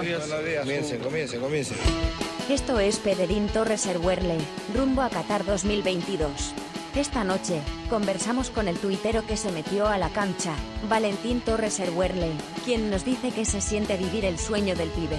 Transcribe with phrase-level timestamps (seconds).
[0.00, 1.74] Comience, comience, comience.
[2.48, 4.38] Esto es Pederín Torres Erwerle,
[4.74, 6.54] rumbo a Qatar 2022.
[6.94, 7.60] Esta noche,
[7.90, 10.54] conversamos con el tuitero que se metió a la cancha,
[10.88, 12.32] Valentín Torres Erwerle,
[12.64, 15.18] quien nos dice que se siente vivir el sueño del pibe.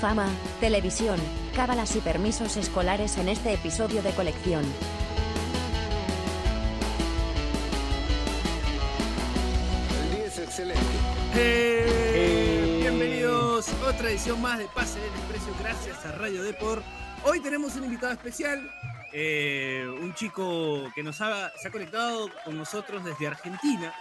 [0.00, 1.20] Fama, televisión,
[1.54, 4.64] cábalas y permisos escolares en este episodio de colección.
[10.02, 10.80] El día es excelente.
[11.36, 11.73] Eh, Bienvenidos a
[13.86, 16.82] otra edición más de Pase del Desprecio gracias a Radio Deport.
[17.24, 18.70] Hoy tenemos un invitado especial,
[19.12, 23.92] eh, un chico que nos ha, conectado con nosotros desde Argentina,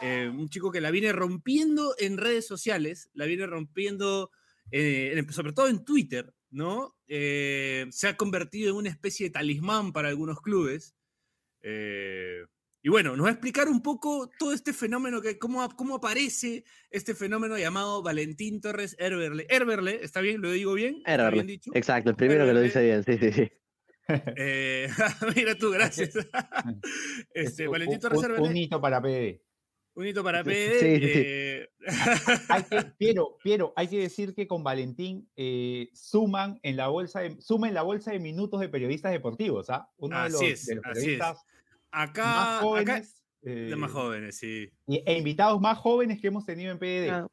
[0.00, 4.30] eh, un chico que la viene rompiendo en redes sociales, la viene rompiendo
[4.70, 6.96] eh, sobre todo en Twitter, ¿no?
[7.06, 10.94] Se ha convertido en una especie de talismán para algunos clubes.
[12.86, 16.62] Y bueno, nos va a explicar un poco todo este fenómeno, que, cómo, cómo aparece
[16.88, 19.44] este fenómeno llamado Valentín Torres Herberle.
[19.50, 20.40] Herberle, ¿está bien?
[20.40, 20.98] ¿Lo digo bien?
[20.98, 21.72] ¿Está Herberle, bien dicho?
[21.74, 23.50] Exacto, el primero que lo dice bien, sí, sí, sí.
[24.36, 24.86] Eh,
[25.34, 26.10] mira tú, gracias.
[27.34, 29.42] este, Es Valentín un- Torres un, Herberle, un hito para PD.
[29.94, 30.78] un hito para Sí, PD.
[30.78, 31.12] sí, sí.
[31.16, 31.68] eh,
[32.50, 37.18] Hay que, Piero, Piero, hay que decir que con Valentín eh, suman en la bolsa
[37.18, 39.90] de, suma en la bolsa de minutos de periodistas deportivos, ¿ah?
[39.96, 41.20] Uno de los, Así es, de los así es.
[42.02, 43.02] Acá, más acá
[43.42, 44.70] de eh, más jóvenes, sí.
[44.86, 47.10] y- e invitados más jóvenes que hemos tenido en PDD.
[47.10, 47.26] Ah,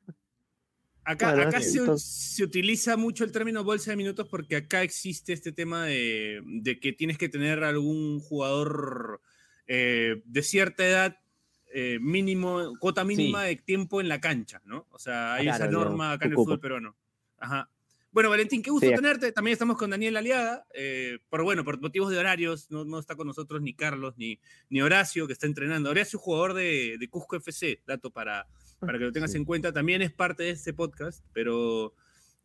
[1.06, 5.34] Acá, Bueno, acá sí, se, utiliza mucho el término bolsa de minutos porque acá existe
[5.34, 9.22] este tema de, de que tienes que tener algún jugador
[9.68, 11.18] eh, de cierta edad
[11.74, 14.88] eh, mínimo, cuota mínima de tiempo en la cancha, ¿no?
[14.92, 16.96] O sea, hay Claro, esa norma acá en el fútbol peruano.
[17.38, 17.70] Ajá.
[18.14, 18.94] Bueno, Valentín, qué gusto Sí.
[18.96, 19.32] tenerte.
[19.32, 20.66] También estamos con Daniel Aliaga.
[20.74, 24.40] eh, por bueno, por motivos de horarios, no, no está con nosotros ni Carlos ni,
[24.70, 25.90] ni Horacio, que está entrenando.
[25.90, 28.48] Horacio es jugador de, de Cusco FC, dato para,
[28.80, 29.38] para que lo tengas Sí.
[29.38, 29.74] en cuenta.
[29.74, 31.96] También es parte de este podcast, pero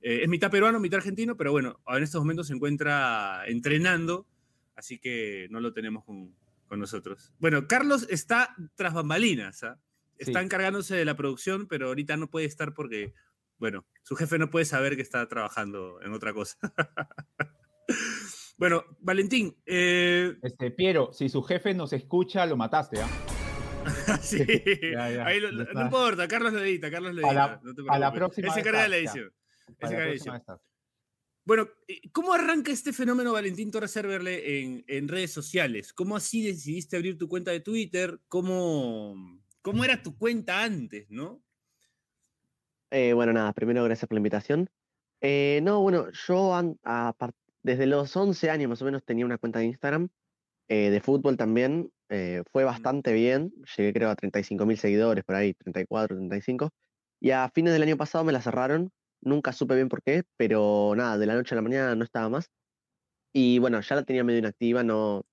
[0.00, 4.26] eh, es mitad peruano, mitad argentino, pero bueno, en estos momentos se encuentra entrenando,
[4.74, 6.34] así que no lo tenemos con,
[6.66, 7.32] con nosotros.
[7.40, 9.78] Bueno, Carlos está tras bambalinas, ¿ah?
[10.16, 10.44] está Sí.
[10.46, 13.12] encargándose de la producción, pero ahorita no puede estar porque,
[13.58, 16.56] bueno, su jefe no puede saber que está trabajando en otra cosa.
[18.56, 23.08] bueno, Valentín, eh, Este, Piero, si su jefe nos escucha, lo mataste, ¿ah?
[24.22, 24.38] sí,
[24.92, 27.74] Ya, ya, ahí lo- ya no importa, Carlos lo edita, Carlos lo A la- no
[27.74, 28.18] te a la preocupes.
[28.44, 29.32] próxima Él se encarga de la edición.
[29.68, 30.58] Él se la de la próxima edición.
[31.44, 35.94] Bueno, eh, ¿cómo arranca este fenómeno Valentín Torres Herberle en, en redes sociales?
[35.94, 38.20] ¿Cómo así decidiste abrir tu cuenta de Twitter?
[38.28, 41.42] ¿Cómo, cómo era tu cuenta antes, no?
[42.90, 44.68] Eh, bueno, nada, primero gracias por la invitación.
[45.20, 47.14] Eh, no, bueno, yo a
[47.62, 50.08] desde los 11 años más o menos tenía una cuenta de Instagram,
[50.68, 51.90] eh, de fútbol también,
[52.52, 56.70] fue bastante bien, llegué creo a 35 mil seguidores, por ahí, 34, 35,
[57.20, 58.90] y a fines del año pasado me la cerraron,
[59.20, 62.30] nunca supe bien por qué, pero nada, de la noche a la mañana no estaba
[62.30, 62.50] más,
[63.32, 65.24] y bueno, ya la tenía medio inactiva, no,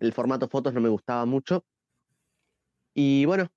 [0.00, 1.64] el formato fotos no me gustaba mucho,
[2.94, 3.48] y bueno,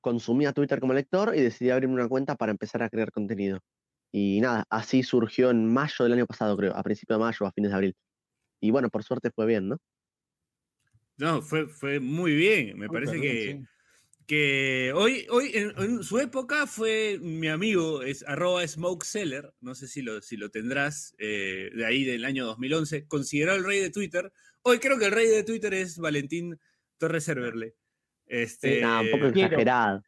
[0.00, 3.60] consumía Twitter como lector y decidí abrirme una cuenta para empezar a crear contenido.
[4.12, 7.52] Y nada, así surgió en mayo del año pasado, creo, a principios de mayo, a
[7.52, 7.96] fines de abril.
[8.60, 9.78] Y bueno, por suerte fue bien, ¿no?
[11.16, 12.78] No, fue, fue muy bien.
[12.78, 13.66] Me parece perdón, que, sí.
[14.26, 19.86] que hoy, hoy en, en su época fue mi amigo, es arroba smokeseller, no sé
[19.86, 23.90] si lo, si lo tendrás, eh, de ahí del año 2011, considerado el rey de
[23.90, 24.32] Twitter.
[24.62, 26.58] Hoy creo que el rey de Twitter es Valentín
[26.98, 27.76] Torres Herberle.
[28.30, 30.02] Este, Nada, un poco Quiero- exagerado.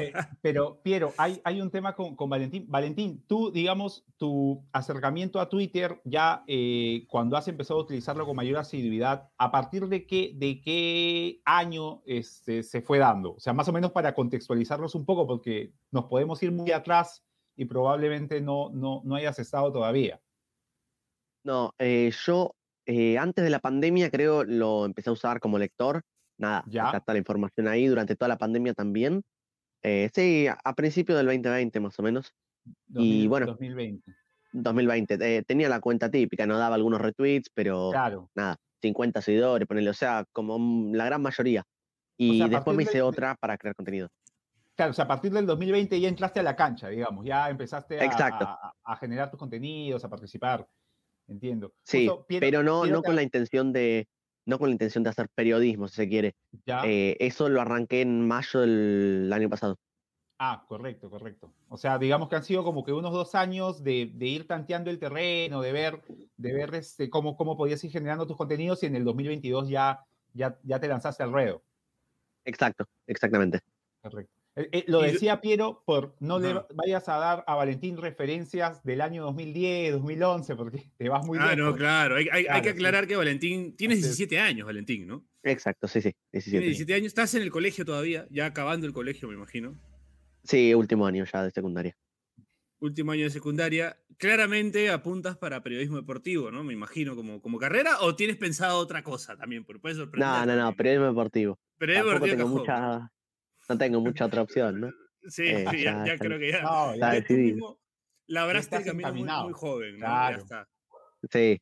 [0.00, 2.64] Eh, pero, Piero, hay, hay un tema con, con Valentín.
[2.68, 8.34] Valentín, tú, digamos, tu acercamiento a Twitter, ya eh, cuando has empezado a utilizarlo con
[8.34, 13.32] mayor asiduidad, ¿a partir de qué, de qué año este, se fue dando?
[13.34, 17.22] O sea, más o menos para contextualizarnos un poco, porque nos podemos ir muy atrás
[17.56, 20.18] y probablemente no, no, no hayas estado todavía.
[21.44, 22.54] No, eh, yo
[22.86, 26.02] eh, antes de la pandemia creo lo empecé a usar como lector.
[26.40, 26.88] Nada, Ya.
[26.88, 29.22] acá está la información ahí durante toda la pandemia también.
[29.82, 32.32] Eh, sí, a, a principios del 2020 más o menos,
[32.88, 33.46] Y 2000, bueno.
[33.46, 34.12] 2020.
[34.52, 35.18] 2020.
[35.20, 38.30] Eh, tenía la cuenta típica, no daba algunos retweets, pero Claro.
[38.34, 40.58] nada, 50 seguidores, ponele, o sea, como
[40.94, 41.62] la gran mayoría.
[42.16, 44.08] Y sea, a después me hice otra para crear contenido.
[44.74, 48.00] Claro, o sea, a partir del 2020 ya entraste a la cancha, digamos, ya empezaste
[48.00, 48.46] a, Exacto.
[48.46, 50.66] a- a generar tus contenidos, a parparticipar.
[51.28, 51.74] Entiendo.
[51.84, 54.08] Sí, Justo, Piero- pero no, Piero no te- con la intención de,
[54.50, 56.34] no con la intención de hacer periodismo, si se quiere.
[56.66, 59.76] ya- Eh, eso lo arranqué en mayo del año pasado.
[60.42, 61.52] Ah, correcto, correcto.
[61.68, 64.90] O sea, digamos que han sido como que unos dos años de, de ir tanteando
[64.90, 66.02] el terreno, de ver,
[66.36, 70.00] de ver este, cómo, cómo podías ir generando tus contenidos y en el 2022 ya,
[70.32, 71.62] ya, ya te lanzaste al ruedo.
[72.44, 73.60] Exacto, exactamente.
[74.02, 74.39] Correcto.
[74.60, 77.96] Eh, eh, lo Y yo- decía Piero por no le vayas a dar a Valentín
[77.96, 82.16] referencias del año 2010, 2011, porque te vas muy ah, no, claro.
[82.16, 82.74] Hay, hay- hay Claro, que sí.
[82.74, 83.76] aclarar que Valentín.
[83.76, 84.16] Tienes Así es.
[84.18, 85.24] 17 años, Valentín, ¿no?
[85.42, 86.50] Exacto, sí, sí, 17.
[86.50, 87.06] Tienes 17 años.
[87.06, 89.74] Estás en el colegio todavía, ya acabando el colegio, me imagino.
[90.44, 91.96] Sí, último año ya de secundaria.
[92.80, 93.98] Último año de secundaria.
[94.16, 96.64] Claramente apuntas para periodismo deportivo, ¿no?
[96.64, 100.26] Me imagino, como, como carrera, o tienes pensado otra cosa también, porque puede sorprender.
[100.28, 101.58] No, no, no, periodismo deportivo.
[101.78, 103.12] Periodismo Tampoco deportivo tengo mucha,
[103.70, 104.90] no tengo mucha otra opción, ¿no?
[105.28, 106.62] Sí, eh, sí, ya, ya ya creo que ya.
[106.62, 107.54] No, está ya- ya decidido.
[107.54, 107.80] mismo
[108.26, 110.06] labraste el camino muy, muy joven, ¿no?
[110.06, 110.38] Ya Claro.
[110.38, 110.68] está.
[111.30, 111.60] Sí.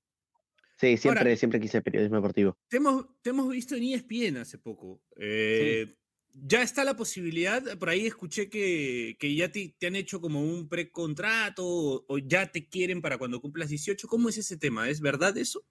[0.81, 2.56] Sí, siempre, Ahora- siempre quise periodismo deportivo.
[2.69, 5.00] Te hemos, te hemos visto en ESPN hace poco.
[5.16, 5.94] Eh,
[6.40, 10.40] Ya está la posibilidad, por ahí escuché que, que ya te, te han hecho como
[10.40, 14.06] un precontrato o, o ya te quieren para cuando cumplas 18.
[14.06, 14.88] ¿Cómo es ese tema?
[14.88, 15.64] ¿Es verdad eso?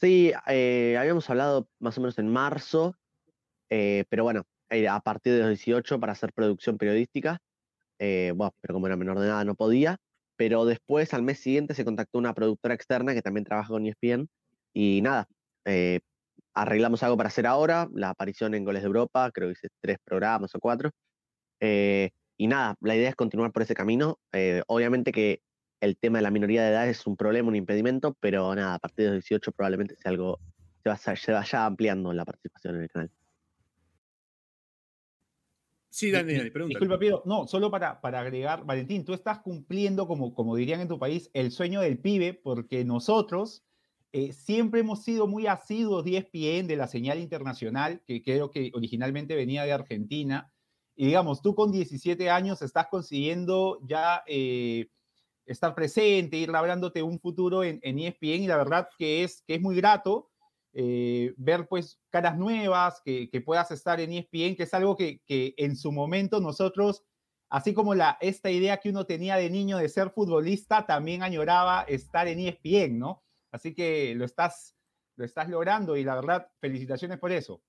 [0.00, 2.96] Sí, eh, habíamos hablado más o menos en marzo,
[3.68, 7.38] eh, pero bueno, eh, a partir de los 18 para hacer producción periodística,
[7.98, 9.98] eh, bueno, pero como era menor de edad no podía,
[10.36, 14.28] pero después al mes siguiente se contactó una productora externa que también trabaja con ESPN
[14.72, 15.28] y nada,
[15.64, 16.00] eh,
[16.54, 19.98] arreglamos algo para hacer ahora, la aparición en Goles de Europa, creo que hice tres
[20.04, 20.90] programas o cuatro,
[21.60, 24.18] eh, y nada, la idea es continuar por ese camino,
[24.66, 25.40] obviamente que
[25.80, 28.78] el tema de la minoría de edad es un problema, un impedimento, pero nada, a
[28.78, 30.40] partir de los 18 probablemente sea algo,
[30.82, 33.10] se, va, se vaya ampliando la participación en el canal.
[35.94, 36.76] Sí, Dani, Dani, pregunta.
[36.76, 37.22] Disculpa, Piero.
[37.24, 41.30] No, solo para, para agregar, Valentín, tú estás cumpliendo, como, como dirían en tu país,
[41.34, 43.64] el sueño del pibe, porque nosotros
[44.10, 48.72] eh, siempre hemos sido muy asiduos de ESPN, de la señal internacional, que creo que
[48.74, 50.52] originalmente venía de Argentina.
[50.96, 54.88] Y digamos, tú con 17 años estás consiguiendo ya eh,
[55.46, 59.54] estar presente, ir labrándote un futuro en, en ESPN, y la verdad que es, que
[59.54, 60.28] es muy grato.
[60.76, 65.20] Eh, ver pues caras nuevas, que, que puedas estar en ESPN, que es algo que,
[65.24, 67.04] que en su momento nosotros,
[67.48, 71.82] así como la, esta idea que uno tenía de niño de ser futbolista, también añoraba
[71.82, 73.22] estar en ESPN, ¿no?
[73.52, 74.74] Así que lo estás,
[75.16, 77.62] lo estás logrando y la verdad, felicitaciones por eso.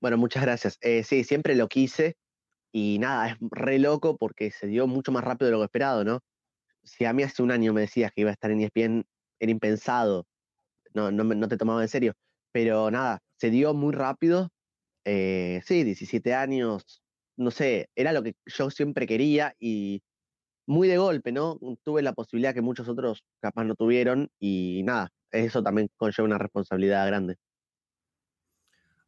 [0.00, 0.78] Bueno, muchas gracias.
[0.80, 2.16] Eh, sí, siempre lo quise
[2.72, 6.02] y nada, es re loco porque se dio mucho más rápido de lo que esperado,
[6.02, 6.20] ¿no?
[6.82, 9.04] Si a mí hace un año me decías que iba a estar en ESPN,
[9.38, 10.26] era impensado,
[10.94, 12.14] no, no, no te tomaba en serio,
[12.52, 14.50] pero nada, se dio muy rápido.
[15.04, 17.02] eh, sí, 17 años,
[17.36, 20.02] no sé, era lo que yo siempre quería y
[20.66, 21.58] muy de golpe, ¿no?
[21.84, 26.38] Tuve la posibilidad que muchos otros capaz no tuvieron y nada, eso también conlleva una
[26.38, 27.36] responsabilidad grande.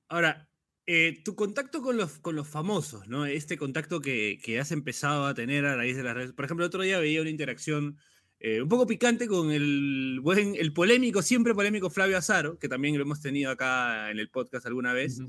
[0.09, 0.49] Ahora,
[0.87, 3.27] eh, tu contacto con los, con los famosos, ¿no?
[3.27, 6.33] Este contacto que, que has empezado a tener a raíz de las redes.
[6.33, 7.99] Por ejemplo, otro día veía una interacción
[8.45, 12.97] eh, un poco picante con el buen, el polémico, siempre polémico Flavio Azaro, que también
[12.97, 15.21] lo hemos tenido acá en el podcast alguna vez.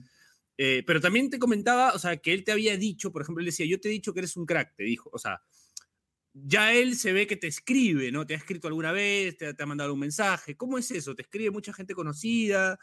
[0.57, 3.45] Eh, pero también te comentaba, o sea, que él te había dicho, por ejemplo, él
[3.45, 5.41] decía, yo te he dicho que eres un crack, te dijo, o sea,
[6.33, 8.25] ya él se ve que te escribe, ¿no?
[8.25, 10.57] Te ha escrito alguna vez, te, ha- te ha mandado un mensaje.
[10.57, 11.13] ¿Cómo es eso?
[11.15, 12.79] ¿Te escribe mucha gente conocida?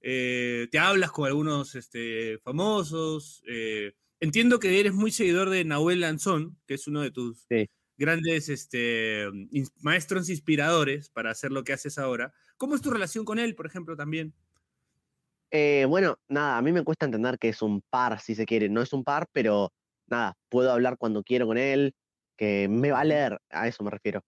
[0.00, 3.42] Eh, ¿Te hablas con algunos este, famosos?
[3.46, 7.68] Eh, entiendo que eres muy seguidor de Nahuel Lanzón, que es uno de tus Sí.
[7.96, 12.32] Grandes este, ins- maestros inspiradores para hacer lo que haces ahora.
[12.56, 14.34] ¿Cómo es tu relación con él, por ejemplo, también?
[15.50, 18.68] Eh, bueno, nada, a mí me cuesta entender que es un par, si se quiere.
[18.68, 19.72] No es un par, pero
[20.06, 21.94] nada, puedo hablar cuando quiero con él,
[22.36, 24.22] que me va a leer, a eso me refiero.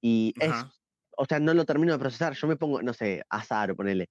[0.00, 0.72] Y es, Ajá.
[1.16, 2.34] o sea, no lo termino de procesar.
[2.34, 4.06] Yo me pongo, no sé, azar, ponele.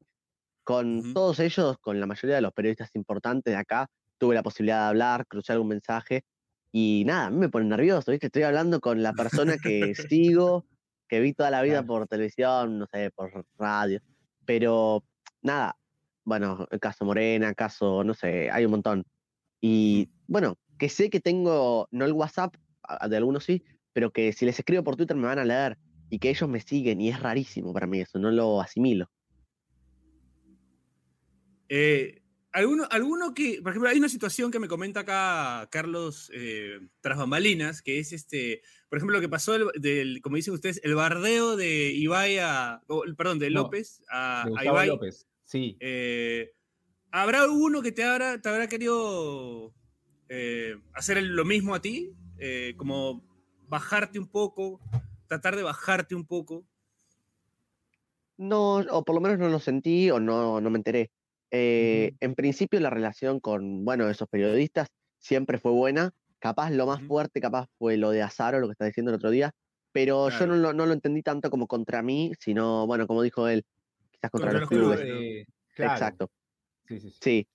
[0.64, 1.14] Con Ujú.
[1.14, 3.88] todos ellos, con la mayoría de los periodistas importantes de acá,
[4.20, 6.24] tuve la posibilidad de hablar, crucé algún mensaje.
[6.72, 8.28] Y nada, a mí me pone nervioso, ¿viste?
[8.28, 10.66] Estoy hablando con la persona que sigo,
[11.08, 14.00] que vi toda la vida por televisión, no sé, por radio.
[14.46, 15.04] Pero
[15.42, 15.78] nada,
[16.24, 19.04] bueno, el caso Morena, caso, no sé, hay un montón.
[19.60, 22.56] Y bueno, que sé que tengo, no el WhatsApp,
[23.10, 23.64] de algunos sí,
[23.94, 25.78] pero que si les escribo por Twitter me van a leer
[26.10, 29.10] y que ellos me siguen y es rarísimo para mí eso, no lo asimilo.
[31.70, 32.21] Eh,
[32.52, 37.18] ¿alguno, alguno que, por ejemplo, hay una situación que me comenta acá Carlos eh, tras
[37.18, 40.96] bambalinas, que es este, por ejemplo, lo que pasó, del, del- como dicen ustedes, el
[40.96, 42.82] bardeo de Ibai a,
[43.18, 44.88] perdón, de No, López a, De a Ibai.
[44.88, 45.28] López.
[45.44, 45.78] Sí.
[45.80, 46.54] Eh,
[47.12, 49.74] ¿Habrá alguno que te habrá, te habrá querido
[50.30, 52.14] eh, hacer el- lo mismo a ti?
[52.38, 53.24] Eh, como
[53.68, 54.80] bajarte un poco,
[55.28, 56.66] tratar de bajarte un poco.
[58.38, 61.12] No, o por lo menos no lo sentí o no, no me enteré.
[61.52, 62.14] Eh.
[62.20, 64.88] En principio la relación con, bueno, esos periodistas
[65.20, 66.12] siempre fue buena.
[66.40, 69.30] Capaz lo más fuerte, capaz fue lo de Azaro, lo que está diciendo el otro
[69.30, 69.52] día.
[69.92, 70.56] Pero yo Claro.
[70.56, 73.64] no, lo- no lo entendí tanto como contra mí, sino, bueno, como dijo él,
[74.12, 75.00] quizás contra, Contra los clubes.
[75.02, 75.20] clubes.
[75.20, 75.94] de- claro.
[75.94, 76.32] Exacto.
[76.88, 77.48] Sí, sí, sí.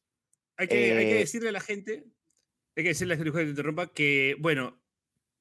[0.58, 2.04] Hay que, hay que Eh, decirle a la gente
[2.78, 4.78] hay que decirle a que te interrumpa que, bueno,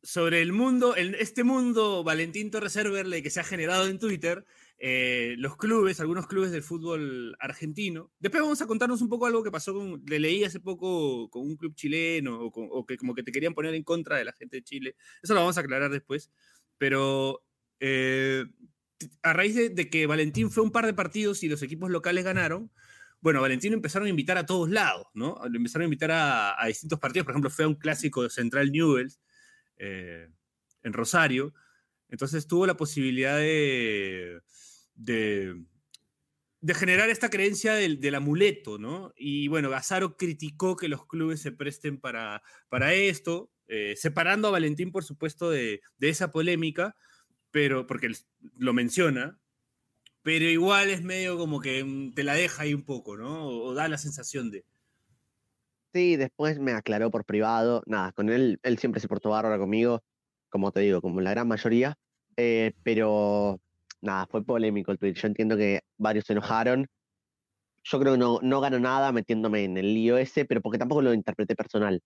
[0.01, 4.45] sobre el mundo, este mundo Valentín Torres Serverle que se ha generado en Twitter,
[4.77, 8.11] eh, los clubes, algunos clubes del fútbol argentino.
[8.19, 11.43] Después vamos a contarnos un poco algo que pasó con, le leí hace poco con
[11.43, 14.57] un club chileno o, que como que te querían poner en contra de la gente
[14.57, 14.95] de Chile.
[15.23, 16.31] Eso lo vamos a aclarar después.
[16.77, 17.43] Pero
[17.79, 18.45] eh,
[19.23, 22.71] a raíz de, que Valentín fue un par de partidos y los equipos locales ganaron,
[23.21, 25.39] bueno, Valentín empezaron a invitar a todos lados, ¿no?
[25.49, 27.25] Lo empezaron a invitar a, distintos partidos.
[27.25, 29.19] Por ejemplo, fue a un clásico de Central Newells
[29.77, 30.27] eh,
[30.83, 31.53] en Rosario.
[32.09, 34.41] Entonces tuvo la posibilidad de
[34.95, 35.63] de,
[36.73, 39.13] generar esta creencia del, amuleto, ¿no?
[39.15, 44.51] Y bueno, Gazaro criticó que los clubes se presten para, para esto, eh, separando a
[44.51, 46.95] Valentín, por supuesto, de, esa polémica,
[47.51, 48.11] pero porque
[48.57, 49.39] lo menciona,
[50.21, 53.47] pero igual es medio como que mm, te la deja ahí un poco, ¿no?
[53.47, 54.65] O, da la sensación de...
[55.93, 60.03] Sí, después me aclaró por privado, nada, con él, él siempre se portó bárbaro conmigo,
[60.49, 61.97] como te digo, como la gran mayoría,
[62.37, 63.61] eh, pero
[64.05, 65.13] nada, fue polémico el tweet.
[65.13, 66.87] Yo entiendo que varios se enojaron.
[67.83, 71.01] Yo creo que no, no gano nada metiéndome en el lío ese, pero porque tampoco
[71.01, 72.01] lo interpreté personal.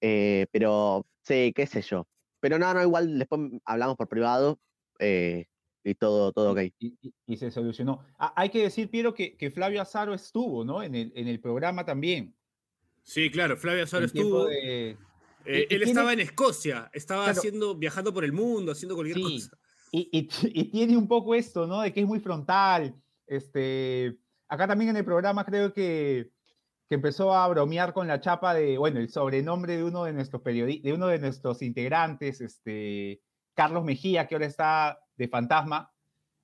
[0.00, 2.06] Eh, pero sí, qué sé yo.
[2.40, 4.58] Pero no, no, igual después hablamos por privado
[4.98, 5.46] eh,
[5.84, 6.60] y todo, todo ok.
[6.78, 8.04] Y, se solucionó.
[8.18, 10.82] Ah, hay que decir, Piero, que, que, Flavio Azaro estuvo, ¿no?
[10.82, 12.34] En el, en el programa también.
[13.02, 14.48] Sí, claro, Flavio Azaro estuvo.
[14.50, 14.96] Eh,
[15.44, 19.58] él estaba en Escocia, estaba haciendo, viajando por el mundo, haciendo cualquier cosa.
[19.92, 21.82] Y, y, tiene un poco esto, ¿no?
[21.82, 22.96] De que es muy frontal.
[23.26, 24.18] Este,
[24.48, 26.32] acá también en el programa creo que,
[26.88, 30.42] que empezó a bromear con la chapa de, bueno, el sobrenombre de uno de nuestros
[30.42, 33.22] de uno de nuestros integrantes, este,
[33.54, 35.92] Carlos Mejía, que ahora está de fantasma.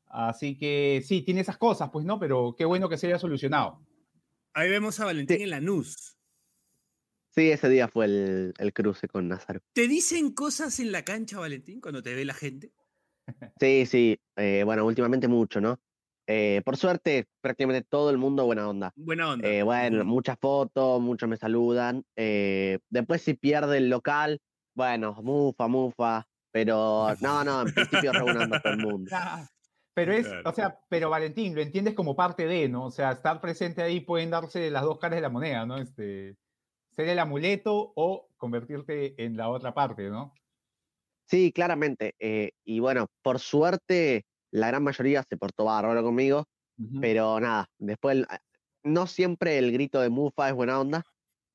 [0.07, 2.19] Así que sí, tiene esas cosas, pues, ¿no?
[2.19, 3.85] Pero qué bueno que se haya solucionado.
[4.55, 6.17] Ahí vemos a Valentín en la NUS.
[7.31, 9.61] Sí, ese día fue el, el, cruce con Nazaro.
[9.73, 12.73] ¿Te dicen cosas en la cancha, Valentín, cuando te ve la gente?
[13.61, 15.78] Sí, sí, eh, bueno, últimamente mucho, ¿no?
[16.26, 18.92] Eh, por suerte, prácticamente todo el mundo buena onda.
[18.97, 19.49] Buena onda.
[19.49, 22.04] Eh, bueno, muchas fotos, muchos me saludan.
[22.14, 24.40] después si pierde el local,
[24.75, 29.11] bueno, mufa, mufa, pero no, no, en principio reunando todo el mundo.
[29.94, 32.85] Pero es, o sea, pero Valentín, lo entiendes como parte de, ¿no?
[32.85, 35.78] O sea, estar presente ahí pueden darse las dos caras de la moneda, ¿no?
[35.78, 36.37] Este,
[36.90, 40.32] ser el amuleto o convertirte en la otra parte, ¿no?
[41.28, 42.14] Sí, claramente.
[42.18, 46.44] Eh, y bueno, por suerte, la gran mayoría se portó bárbaro conmigo,
[47.00, 48.25] pero nada, después,
[48.85, 51.02] no siempre el grito de Mufa es buena onda,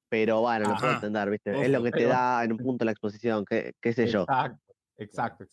[0.10, 1.64] pero bueno, lo puedo entender, ¿viste?
[1.64, 4.24] es lo que te da en un punto la exposición, qué, qué sé yo.
[4.98, 5.46] Exacto, exacto,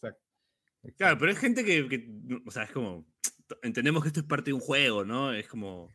[0.96, 3.06] Claro, pero es gente que, que, o sea, es como,
[3.62, 5.32] entendemos que esto es parte de un juego, ¿no?
[5.32, 5.88] Es como,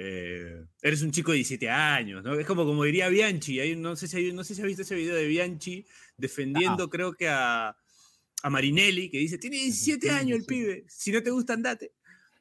[0.00, 2.34] eh, eres un chico de 17 años, ¿no?
[2.34, 5.16] Es como, como diría Bianchi, no, sé si no sé si has visto ese video
[5.16, 5.84] de Bianchi
[6.16, 7.76] defendiendo, creo que a,
[8.44, 11.94] a, Marinelli, que dice, tiene 17 años el pibe, si no te gusta, andate.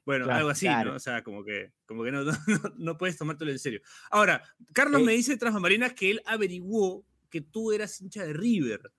[0.06, 0.94] Bueno, algo así, ¿no?
[0.94, 2.34] O sea, como que, como que no, no,
[2.78, 3.82] no puedes tomártelo en serio.
[4.12, 8.92] Ahora, Carlos me dice tras Marinas que él averiguó que tú eras hincha de River.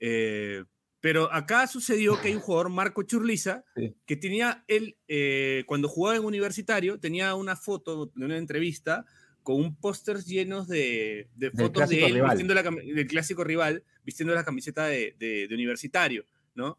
[0.00, 0.64] Eh,
[1.06, 3.62] pero acá sucedió que hay un jugador, Marco Churliza,
[4.06, 9.06] que tenía él, eh, cuando jugaba en universitario, tenía una foto de una entrevista
[9.44, 14.44] con un póster llenos de, fotos de él vistiendo la, del clásico rival, vistiendo la
[14.44, 16.76] camiseta de, universitario, ¿no?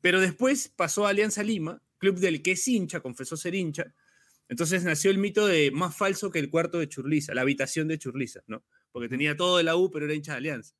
[0.00, 3.94] Pero después pasó a Alianza Lima, club del que es hincha, confesó ser hincha.
[4.48, 7.98] Entonces nació el mito de más falso que el cuarto de Churliza, la habitación de
[7.98, 8.64] Churliza, ¿no?
[8.90, 10.74] Porque tenía todo de la U, pero era hincha de Alianza.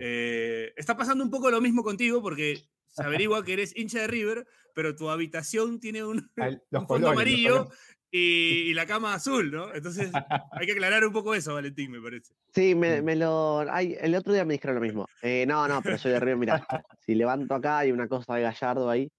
[0.00, 4.06] Eh, está pasando un poco lo mismo contigo porque se averigua que eres hincha de
[4.06, 6.30] River, pero tu habitación tiene un,
[6.88, 7.68] fondo amarillo
[8.10, 9.74] y, la cama azul, ¿no?
[9.74, 10.10] Entonces
[10.52, 12.34] hay que aclarar un poco eso, Valentín, me parece.
[12.54, 13.62] Sí, me, lo.
[13.62, 15.06] el otro día me dijeron lo mismo.
[15.20, 16.66] Eh, no, no, pero soy de River, mira,
[17.00, 19.10] si levanto acá hay una cosa de Gallardo ahí.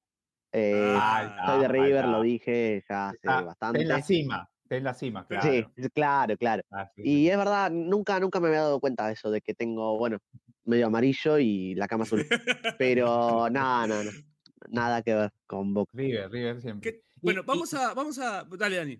[0.51, 0.97] Eh,
[1.45, 3.81] soy de River, lo dije ya hace bastante.
[3.81, 5.49] En la cima en la cima, claro.
[5.49, 6.63] Sí, claro, claro.
[6.97, 10.19] y es verdad, nunca, nunca me había dado cuenta de eso, de que tengo, bueno,
[10.65, 12.25] medio amarillo y la cama azul.
[12.79, 14.11] Pero nada, no, no,
[14.69, 15.91] nada que ver con Boca.
[15.93, 17.03] River, River siempre.
[17.21, 18.99] Bueno, vamos a, vamos a, dale Dani.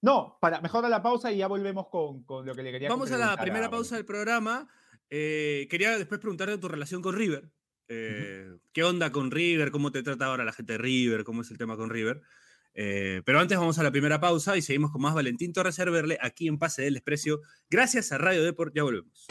[0.00, 2.88] No, para mejor a la pausa y ya volvemos con, con lo que le quería
[2.88, 4.68] Vamos a la primera pausa del programa.
[5.10, 7.50] Eh, quería después preguntarte tu relación con River.
[7.88, 9.70] Eh, ¿Qué onda con River?
[9.70, 11.24] ¿Cómo te trata ahora la gente de River?
[11.24, 12.22] ¿Cómo es el tema con River?
[12.74, 16.18] Eh, pero antes vamos a la primera pausa y seguimos con más Valentín Torres Herberle
[16.20, 17.40] aquí en Pase del Desprecio.
[17.68, 19.26] Gracias a Radio Deport, ya volvemos.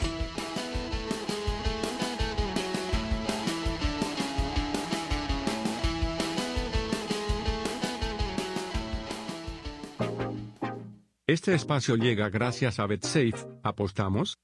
[11.26, 13.32] Este espacio llega gracias a BetSafe.
[13.62, 14.36] ¿Apostamos?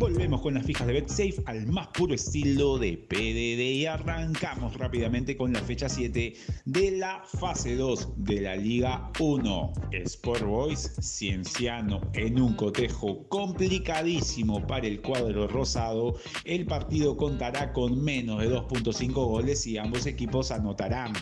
[0.00, 5.36] Salimos con las fijas de BetSafe al más puro estilo de PDD y arrancamos rápidamente
[5.36, 9.72] con la fecha 7 de la fase 2 de la Liga 1.
[9.92, 16.16] Sport Boys Cienciano en un cotejo complicadísimo para el cuadro rosado.
[16.44, 21.12] El partido contará con menos de 2.5 goles y ambos equipos anotarán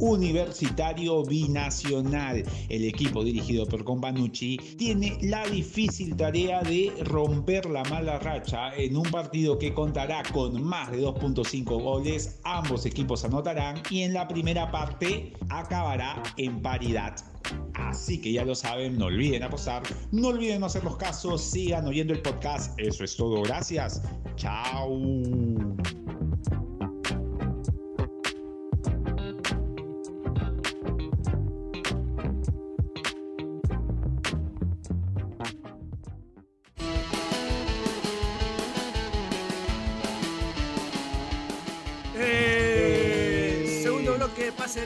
[0.00, 2.44] Universitario Binacional.
[2.68, 8.96] El equipo dirigido por Companucci tiene la difícil tarea de romper la mala racha en
[8.96, 12.40] un partido que contará con más de 2.5 goles.
[12.44, 17.16] Ambos equipos anotarán y en la primera parte acabará en paridad.
[17.74, 22.12] Así que ya lo saben, no olviden apostar, no olviden hacer los casos, sigan oyendo
[22.12, 22.78] el podcast.
[22.78, 24.02] Eso es todo, gracias.
[24.36, 24.98] Chao.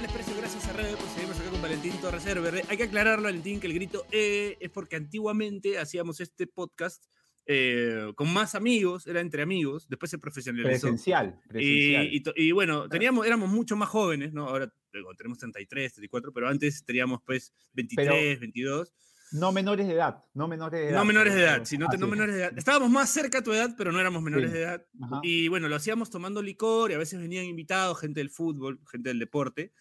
[0.02, 2.68] Del expreso, gracias a Radio, pues seguimos acá con Valentín Torres Herbert.
[2.68, 7.04] Hay que aclararlo, Valentín, que el grito E es porque antiguamente hacíamos este podcast
[7.46, 10.68] eh, con más amigos, era entre amigos, después se profesionalizó.
[10.88, 11.38] Presencial.
[11.48, 12.06] presencial.
[12.06, 14.48] Y, y y bueno, teníamos, éramos mucho más jóvenes, ¿no?
[14.48, 14.72] Ahora
[15.16, 18.92] tenemos 33, 34, pero antes teníamos pues 23, Pero- 22.
[19.34, 20.98] No menores de edad, no menores de edad.
[20.98, 22.10] No menores de edad, pero- sino ah, no sí.
[22.10, 22.52] menores de edad.
[22.58, 24.56] Estábamos más cerca a tu edad, pero no éramos menores Sí.
[24.56, 24.86] de edad.
[25.00, 25.20] Ajá.
[25.22, 29.08] Y bueno, lo hacíamos tomando licor y a veces venían invitados, gente del fútbol, gente
[29.08, 29.72] del deporte.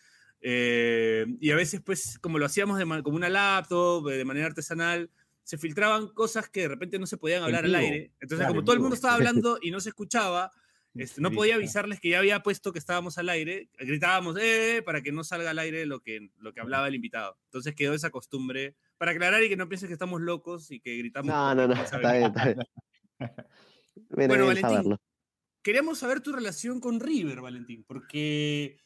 [0.41, 4.47] Eh, y a veces, pues, como lo hacíamos de como una laptop, eh, de manera
[4.47, 5.09] artesanal,
[5.43, 8.11] se filtraban cosas que de repente no se podían hablar al aire.
[8.19, 10.51] Entonces, claro, como todo el mundo estaba hablando y no se escuchaba,
[10.95, 13.69] este, no podía avisarles que ya había puesto que estábamos al aire.
[13.77, 17.37] Gritábamos, eh, para que no salga al aire lo que, lo que hablaba el invitado.
[17.45, 20.97] Entonces quedó esa costumbre, para aclarar y que no pienses que estamos locos y que
[20.97, 21.31] gritamos.
[21.31, 22.59] No, no, no, no está bien, está bien.
[24.09, 25.01] Bueno, bien Valentín, saberlo.
[25.61, 28.77] Queríamos saber tu relación con River, Valentín, porque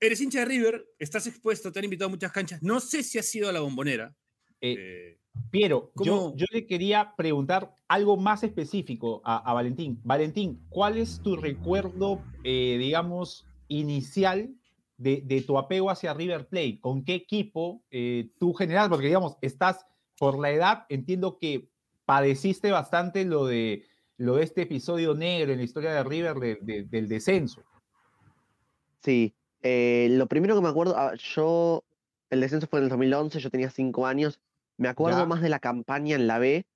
[0.00, 2.62] eres hincha de River, estás expuesto, te han invitado a muchas canchas.
[2.62, 4.14] No sé si has sido a la bombonera.
[4.60, 5.18] Eh, eh,
[5.50, 10.00] Piero, yo, yo le quería preguntar algo más específico a, a Valentín.
[10.02, 14.54] Valentín, ¿cuál es tu recuerdo, eh, digamos, inicial
[14.96, 16.80] de, de tu apego hacia River Plate?
[16.80, 18.88] ¿Con qué equipo eh, tú general?
[18.88, 19.84] Porque, digamos, estás
[20.18, 21.68] por la edad, entiendo que
[22.06, 23.84] padeciste bastante lo de,
[24.16, 27.62] lo de este episodio negro en la historia de River de- de- del descenso.
[29.02, 31.84] Sí, eh, lo primero que me acuerdo, ah, yo,
[32.30, 34.40] el descenso fue en el 2011, yo tenía cinco años,
[34.76, 35.26] me acuerdo Ya.
[35.26, 36.66] más de la campaña en la B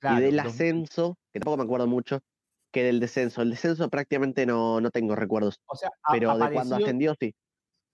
[0.00, 2.20] Claro, y del ascenso, que tampoco me acuerdo mucho,
[2.70, 3.42] que del descenso.
[3.42, 7.34] El descenso prácticamente no, no tengo recuerdos, o sea, a- pero de cuando ascendió sí.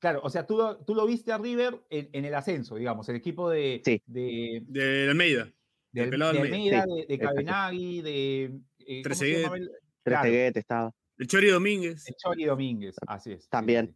[0.01, 3.09] Claro, o sea, tú lo, tú lo viste a River en, en el ascenso, digamos,
[3.09, 4.03] el equipo de, Sí.
[4.05, 5.45] de, de Almeida.
[5.93, 6.83] de, del pelado de Almeida.
[6.83, 7.19] Almeida, de, de.
[7.19, 8.45] Cabenagui, de...
[8.45, 8.51] eh,
[8.87, 9.39] ¿cómo se Trezeguet.
[9.39, 9.81] llamaba el- Tres
[10.19, 10.23] Claro.
[10.25, 10.93] Teguet estaba.
[11.17, 12.07] El Chori Domínguez.
[12.07, 13.45] el Chori Domínguez, así es.
[13.45, 13.87] sí, También.
[13.87, 13.95] sí.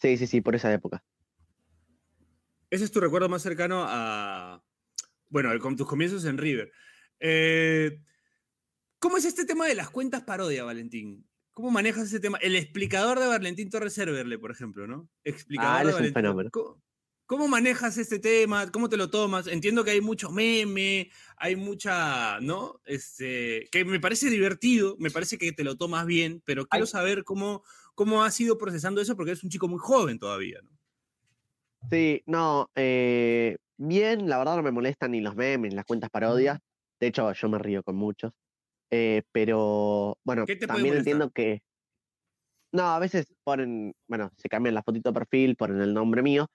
[0.00, 1.04] Sí, sí, sí, por esa época.
[2.70, 4.62] Ese es tu recuerdo más cercano a,
[5.28, 6.70] bueno, con tus comienzos en River.
[7.20, 8.00] Eh,
[8.98, 11.26] ¿Cómo es este tema de las cuentas parodia, Valentín?
[11.52, 12.38] ¿Cómo manejas ese tema?
[12.38, 15.08] El explicador de Valentín Torres Cerverle, por ejemplo, ¿no?
[15.24, 16.50] Explicador Ah, él de es un fenómeno.
[16.52, 16.82] ¿Cómo,
[17.28, 18.72] cómo manejas este tema?
[18.72, 19.46] ¿Cómo te lo tomas?
[19.46, 22.80] Entiendo que hay mucho meme, hay mucha, ¿no?
[22.86, 27.24] Este, que me parece divertido, me parece que te lo tomas bien, pero quiero saber
[27.24, 27.62] cómo,
[27.94, 30.70] cómo has ido procesando eso porque eres un chico muy joven todavía, ¿no?
[31.90, 36.08] Sí, no, eh, bien, la verdad no me molestan ni los memes, ni las cuentas
[36.10, 36.58] parodias.
[36.98, 38.32] De hecho, yo me río con muchos.
[38.90, 41.60] Eh, pero, bueno, ¿Qué te puede también entiendo que.
[42.72, 46.48] No, a veces ponen, bueno, se cambian la fotito de perfil, ponen el nombre mío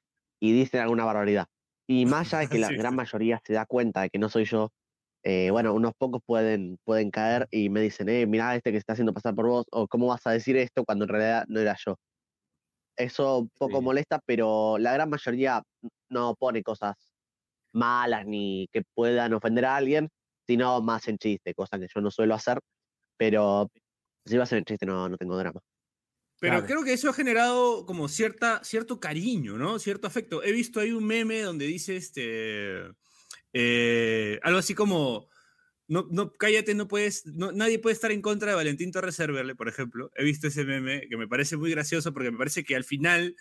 [0.43, 1.47] y dicen alguna barbaridad.
[1.87, 2.97] Y más allá de que la Sí, gran sí.
[2.97, 4.71] mayoría se da cuenta de que no soy yo,
[5.23, 8.79] eh, bueno, unos pocos pueden, pueden caer y me dicen, eh, mirá este que se
[8.81, 11.59] está haciendo pasar por vos, o cómo vas a decir esto cuando en realidad no
[11.61, 11.95] era yo.
[12.97, 13.83] Eso un poco Sí.
[13.83, 15.63] molesta, pero la gran mayoría
[16.09, 16.93] no pone cosas
[17.73, 20.09] malas ni que puedan ofender a alguien,
[20.47, 22.59] sino más en chiste, cosa que yo no suelo hacer,
[23.17, 23.69] pero
[24.25, 25.61] si va a ser en chiste no, no tengo drama.
[26.43, 26.67] Pero Claro.
[26.67, 29.79] creo que eso ha generado como cierta, cierto cariño, ¿no?
[29.79, 30.43] Cierto afecto.
[30.43, 32.81] He visto ahí un meme donde dice este.
[33.53, 35.29] eh, algo así como.
[35.87, 37.25] No, no, cállate, no puedes.
[37.27, 40.11] No, nadie puede estar en contra de Valentín Torres Cerverle, por ejemplo.
[40.15, 43.35] He visto ese meme que me parece muy gracioso porque me parece que al final.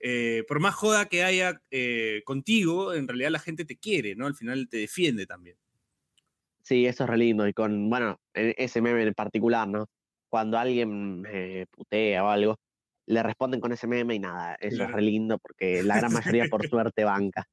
[0.00, 4.26] eh, por más joda que haya eh, contigo, en realidad la gente te quiere, ¿no?
[4.26, 5.56] Al final te defiende también.
[6.62, 7.46] Sí, eso es re lindo.
[7.48, 9.88] Y con, bueno, en ese meme en particular, ¿no?
[10.36, 12.58] Cuando alguien me putea o algo,
[13.06, 16.44] le responden con ese meme y nada, eso es re lindo porque la gran mayoría
[16.50, 17.48] por suerte banca.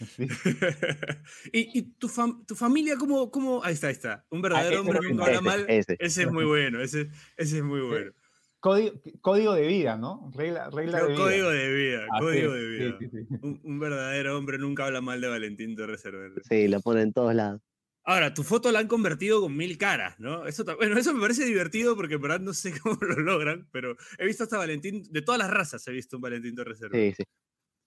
[1.52, 3.62] ¿Y, y tu, fam- tu familia cómo, cómo...?
[3.62, 4.24] Ahí está, ahí está.
[4.28, 5.64] Un verdadero ese hombre nunca habla mal.
[5.68, 5.96] ese.
[6.00, 8.10] Ese es muy bueno, ese, ese es muy bueno.
[8.58, 10.32] Código, código de vida, ¿no?
[10.34, 11.16] Regla, regla de vida.
[11.24, 12.96] Código de vida, código de vida.
[12.98, 13.26] sí, sí.
[13.40, 16.34] Un, un verdadero hombre nunca habla mal de Valentín Torres Cervera.
[16.42, 17.62] Sí, lo ponen en todos lados.
[18.04, 20.46] Ahora, tu foto la han convertido con mil caras, ¿no?
[20.46, 23.96] Eso, bueno, eso me parece divertido porque en verdad no sé cómo lo logran, pero
[24.18, 27.14] he visto hasta Valentín, de todas las razas he visto un Valentín Torres Cervera.
[27.16, 27.24] Sí,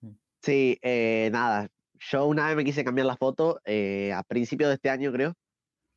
[0.01, 0.11] sí.
[0.41, 1.69] Sí, eh, nada.
[2.11, 5.33] Yo una vez me quise cambiar la foto eh, a principios de este año, creo.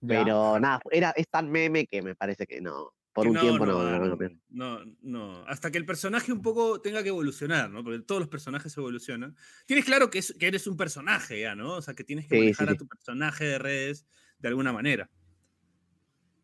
[0.01, 0.19] Ya.
[0.19, 2.93] Pero nada, era, es tan meme que me parece que no.
[3.17, 3.83] Por un tiempo no.
[3.83, 4.17] no, no, no, no,
[4.51, 4.85] no.
[4.85, 5.45] no, no.
[5.47, 7.83] Hasta que el personaje un poco tenga que evolucionar, ¿no?
[7.83, 9.35] Porque todos los personajes evolucionan.
[9.67, 11.75] Tienes claro que, es- que eres un personaje ya, ¿no?
[11.77, 12.79] O sea, que tienes que Sí, sí, manejar a sí.
[12.79, 14.07] tu personaje de redes
[14.39, 15.11] de alguna manera.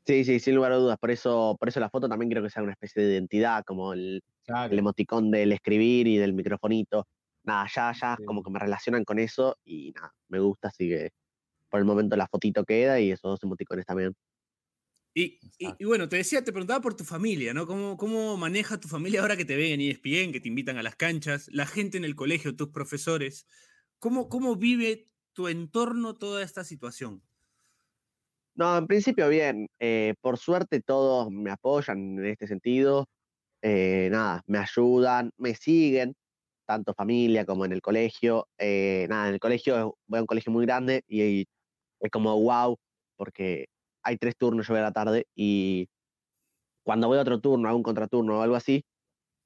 [0.07, 0.99] Sí, sí, sin lugar a dudas.
[0.99, 3.93] Por eso, por eso la foto también creo que sea una especie de identidad, como
[3.93, 4.73] el, Claro.
[4.73, 7.07] el emoticón del escribir y del microfonito.
[7.45, 8.25] Nada, ya, ya Sí.
[8.25, 11.11] como que me relacionan con eso y nada, me gusta, así que
[11.69, 14.15] por el momento la fotito queda y esos dos emoticones también.
[15.15, 17.67] Y, y- y bueno, te decía, te preguntaba por tu familia, ¿no?
[17.67, 20.83] ¿Cómo, ¿Cómo maneja tu familia ahora que te ven en ESPN, que te invitan a
[20.83, 23.47] las canchas, la gente en el colegio, tus profesores?
[23.99, 27.23] ¿Cómo, cómo vive tu entorno toda esta situación?
[28.55, 29.69] No, en principio bien.
[29.81, 33.07] eh, por suerte todos me apoyan en este sentido.
[33.63, 36.15] eh, nada, me ayudan, me siguen,
[36.67, 38.49] tanto familia como en el colegio.
[38.59, 41.47] eh, nada, en el colegio voy a un colegio muy grande y
[42.01, 42.77] es como wow,
[43.17, 43.67] porque
[44.03, 45.89] hay tres turnos, yo voy a la tarde y
[46.85, 48.85] cuando voy a otro turno, a un contraturno o algo así,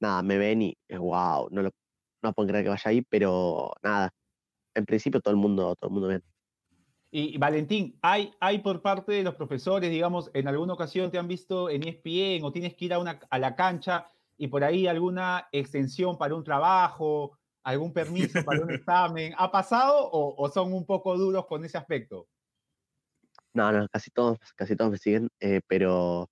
[0.00, 1.70] nada, me ven y es wow, no lo
[2.22, 4.10] no pueden creer que vaya ahí, pero nada,
[4.74, 6.24] en principio todo el mundo, todo el mundo bien.
[7.10, 11.18] Y, y Valentín, ¿hay, ¿hay por parte de los profesores, digamos, en alguna ocasión te
[11.18, 14.64] han visto en ESPN o tienes que ir a, una, a la cancha y por
[14.64, 19.34] ahí alguna extensión para un trabajo, algún permiso para un examen?
[19.38, 22.28] ¿Ha pasado o, o son un poco duros con ese aspecto?
[23.56, 26.28] No, no, casi todos, casi todos me siguen, eh, pero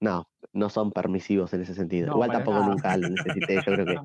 [0.00, 2.08] no, no son permisivos en ese sentido.
[2.08, 2.68] No, igual tampoco nada.
[2.70, 3.96] nunca lo necesité, yo creo que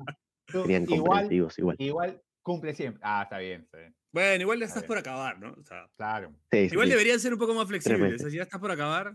[0.46, 1.76] Tú serían igual, comprensivos igual.
[1.78, 3.00] igual cumple siempre.
[3.04, 4.88] Ah, está bien, está bien, Bueno, igual ya Está estás bien.
[4.88, 5.52] por acabar, ¿no?
[5.52, 6.34] O sea, claro.
[6.50, 6.92] Sí, igual sí.
[6.92, 8.14] deberían ser un poco más flexibles.
[8.14, 9.12] O sea, si ya estás por acabar.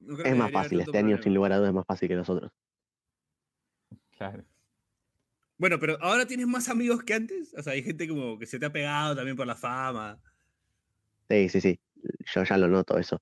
[0.00, 1.22] no creo que Es más fácil, este año problema.
[1.24, 2.52] sin lugar a dudas es más fácil que los otros.
[4.16, 4.44] Claro.
[5.58, 7.54] Bueno, pero ahora tienes más amigos que antes.
[7.54, 10.18] O sea, hay gente como que se te ha pegado también por la fama.
[11.28, 11.80] Sí, sí, sí,
[12.34, 13.20] yo ya lo noto eso.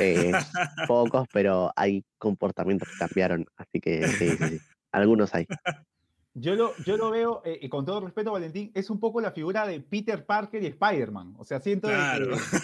[0.00, 0.32] Eh,
[0.86, 4.58] pocos, pero hay comportamientos que cambiaron, así que sí, sí, sí.
[4.92, 5.46] Algunos hay.
[6.34, 9.32] Yo lo, yo lo veo, eh, y con todo respeto, Valentín, es un poco la
[9.32, 11.34] figura de Peter Parker y Spider-Man.
[11.38, 11.94] O sea, siento que.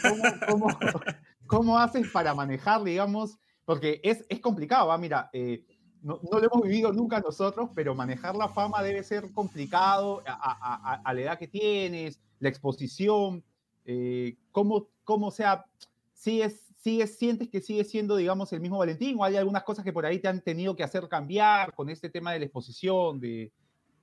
[0.09, 0.69] ¿cómo, cómo,
[1.47, 3.37] cómo haces para manejar, digamos?
[3.67, 4.97] Porque es, es complicado, ¿va?
[4.97, 5.67] Mira, eh,
[6.01, 10.33] no, no lo hemos vivido nunca nosotros, pero manejar la fama debe ser complicado a,
[10.33, 13.45] a- a- a la edad que tienes, la exposición.
[13.91, 15.65] Eh, ¿cómo, ¿Cómo sea?
[16.13, 19.17] ¿Sigues, sigues, sientes que sigue siendo, digamos, el mismo Valentín?
[19.19, 22.11] ¿O hay algunas cosas que por ahí te han tenido que hacer cambiar con este
[22.11, 23.51] tema de la exposición, de,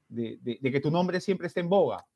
[0.09, 2.07] de, de- de que tu nombre siempre esté en boga?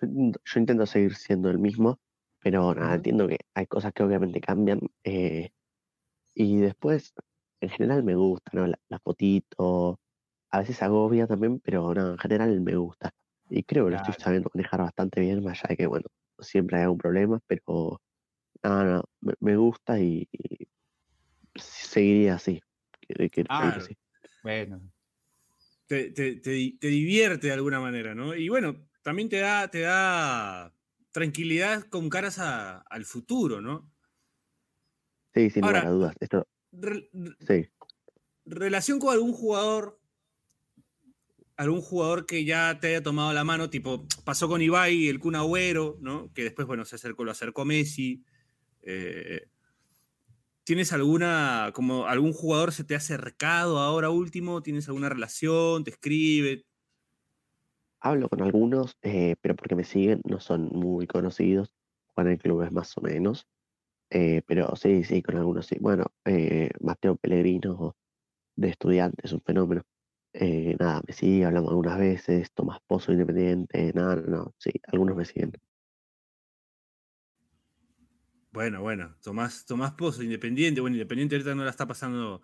[0.00, 0.06] Yo,
[0.44, 1.98] yo intento seguir siendo el mismo,
[2.40, 4.80] pero nada, entiendo que hay cosas que obviamente cambian.
[5.04, 5.50] eh,
[6.34, 7.14] y después,
[7.60, 8.66] en general me gusta, ¿no?
[8.66, 10.00] La, la fotito,
[10.50, 13.12] a veces agobia también, pero no, en general me gusta.
[13.50, 14.18] Y creo que lo estoy Claro.
[14.18, 16.06] sabiendo manejar bastante bien, más allá de que, bueno,
[16.40, 18.00] siempre hay algún problema, pero
[18.62, 20.68] no, no, me, me gusta y, y
[21.54, 22.62] seguiría así.
[23.08, 23.82] Seguir Claro.
[23.82, 23.96] así.
[24.42, 24.80] Bueno,
[25.86, 28.34] te, te- te di- te divierte de alguna manera, ¿no?
[28.34, 30.74] Y bueno, también te da, te da
[31.12, 33.90] tranquilidad con caras a- al futuro, ¿no?
[35.34, 36.16] Sí, sin lugar Ahora- a dudas.
[36.20, 37.70] Esto, Re- re- sí.
[38.44, 40.00] relación con algún jugador,
[41.56, 45.36] algún jugador que ya te haya tomado la mano, tipo, pasó con Ibai, el Kun
[45.36, 46.32] Agüero, ¿no?
[46.34, 48.22] Que después, bueno, se acercó, lo acercó Messi.
[48.82, 49.48] eh,
[50.64, 54.62] ¿Tienes alguna, como algún jugador se te ha acercado ahora último?
[54.62, 55.84] ¿Tienes alguna relación?
[55.84, 56.66] ¿Te escribe?
[58.00, 61.72] Hablo con algunos, eh, pero porque me siguen, no son muy conocidos,
[62.14, 63.46] juegan en clubes más o menos,
[64.10, 65.76] eh, pero sí, sí, con algunos sí.
[65.80, 66.06] Bueno,
[66.80, 67.96] Mateo Pellegrino
[68.56, 69.82] de estudiantes, un fenómeno.
[70.38, 75.16] Eh, nada, me sigue, hablamos algunas veces, Tomás Pozo Independiente, nada, no, no, sí, algunos
[75.16, 75.52] me siguen.
[78.52, 80.80] Bueno, bueno, Tomás, Tomás Pozo, Independiente.
[80.82, 82.42] Bueno, Independiente ahorita no la está pasando.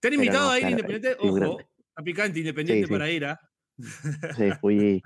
[0.00, 1.16] ¿Te han invitado no, a ir claro, Independiente?
[1.20, 1.66] Ojo, grande.
[1.96, 2.92] a picante Independiente Sí, sí.
[2.92, 3.40] para ir a.
[4.36, 5.02] Sí, fui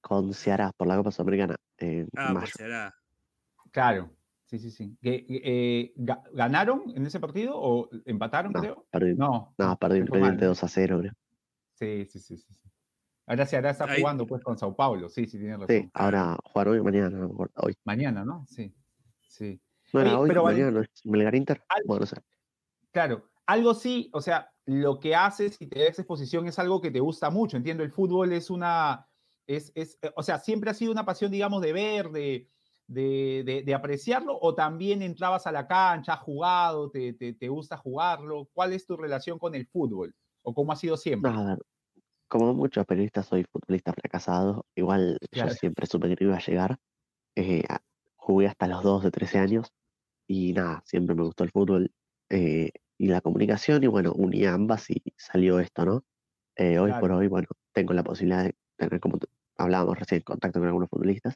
[0.00, 2.46] con Ceará por la Copa Sudamericana en Ah, mayo.
[2.56, 2.94] será.
[3.72, 4.12] claro.
[4.44, 4.96] Sí, sí, sí.
[5.02, 8.86] ¿Que- que, eh, ga- ¿Ganaron en ese partido o empataron, No, creo?
[8.92, 9.52] perdí, No.
[9.58, 10.48] no, perdí Independiente ¿no?
[10.50, 11.12] 2 a 0, creo.
[11.78, 12.70] Sí, sí, sí, sí.
[13.26, 15.68] Ahora sí, ahora está jugando pues con Sao Paulo, sí, sí, tiene razón.
[15.68, 17.76] Sí, ahora jugar hoy o mañana, no hoy.
[17.84, 18.46] Mañana, ¿no?
[18.48, 18.74] Sí,
[19.28, 19.60] sí.
[19.92, 21.62] No era hoy, pero mañana, no es Melgar Inter.
[21.86, 22.22] bueno, o sea.
[22.92, 26.90] Claro, algo sí, o sea, lo que haces y te das exposición es algo que
[26.90, 29.08] te gusta mucho, entiendo, el fútbol es una,
[29.46, 32.48] es, es o sea, siempre ha sido una pasión, digamos, de ver, de,
[32.86, 38.48] de, de, apreciarlo o también entrabas a la cancha, has jugado, te, te, gusta jugarlo?
[38.52, 40.14] ¿Cuál es tu relación con el fútbol?
[40.46, 41.32] ¿O cómo ha sido siempre?
[42.28, 46.76] como muchos periodistas soy futbolista fracasado, igual yo siempre supe que iba a llegar.
[47.36, 47.64] Eh,
[48.16, 49.72] jugué hasta los 12, 13 años
[50.26, 51.92] y nada, siempre me gustó el fútbol
[52.30, 56.04] eh, y la comunicación y bueno, uní ambas y salió esto, ¿no?
[56.56, 59.18] Eh, hoy por hoy, bueno, tengo la posibilidad de tener, como
[59.58, 61.34] hablábamos recién, contacto con algunos futbolistas,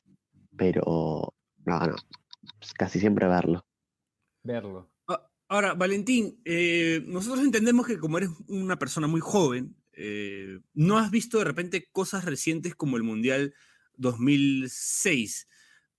[0.56, 1.96] pero no, no.
[2.76, 3.64] Casi siempre verlo.
[4.42, 4.90] Verlo.
[5.50, 10.96] Ah, ahora, Valentín, eh, nosotros entendemos que como eres una persona muy joven, eh, no
[10.96, 13.52] has visto de repente cosas recientes como el Mundial
[13.96, 15.48] 2006,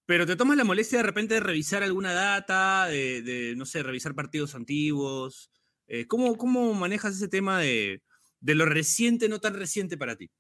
[0.06, 4.16] pero te tomas la molestia de repente de revisar alguna data, de, no sé, revisar
[4.16, 5.52] partidos antiguos.
[5.88, 8.02] Eh, ¿cómo, ¿cómo, manejas ese tema de,
[8.40, 10.32] de, lo reciente, no tan reciente para ti?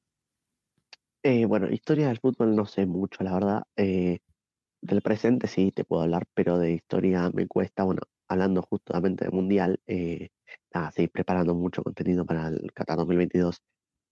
[1.48, 3.64] bueno, historia del fútbol no sé mucho, la verdad.
[3.76, 9.32] Del presente sí te puedo hablar, pero de historia me cuesta, bueno, hablando justamente de
[9.32, 10.30] Mundial, eh,
[10.74, 13.62] nada, seguir preparando mucho contenido para el Qatar 2022.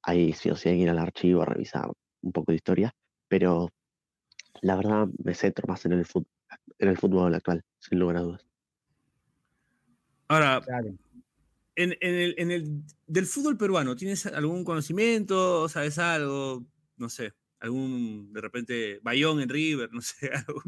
[0.04, 2.94] Ahí sí o sí hay que ir al archivo a revisar un poco de historia,
[3.28, 3.70] pero
[4.62, 6.28] la verdad me centro más en el fútbol,
[6.78, 8.46] en el fútbol actual, sin lugar a dudas.
[10.28, 10.62] Ahora,
[11.76, 15.68] en, el, en el del fútbol peruano, ¿tienes algún conocimiento?
[15.70, 16.66] ¿Sabes algo?
[16.98, 20.62] No sé algún, de repente, Bayón en River, no sé, algo.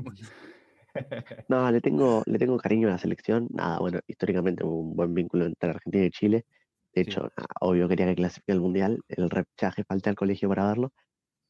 [1.49, 3.47] No, le tengo, le tengo cariño a la selección.
[3.51, 6.45] Nada, bueno, históricamente hubo un buen vínculo entre Argentina y Chile.
[6.93, 8.99] De hecho, obvio quería que clasifique el Mundial.
[9.07, 10.91] El repechaje falta al colegio para verlo.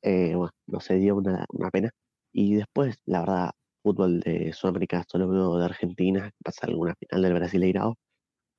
[0.02, 1.92] Eh, bueno, no se dio una, una, pena.
[2.32, 3.52] Y después, la verdad,
[3.84, 7.98] fútbol de Sudamérica solo veo de Argentina, pasa alguna final del Brasileirao.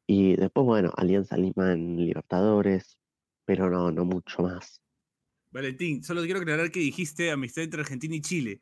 [0.06, 2.98] Y después, bueno, Alianza Lima en Libertadores,
[3.44, 4.80] pero no, no mucho más.
[5.50, 8.60] Valentín, solo quiero aclarar que dijiste amistad entre Argentina y Chile.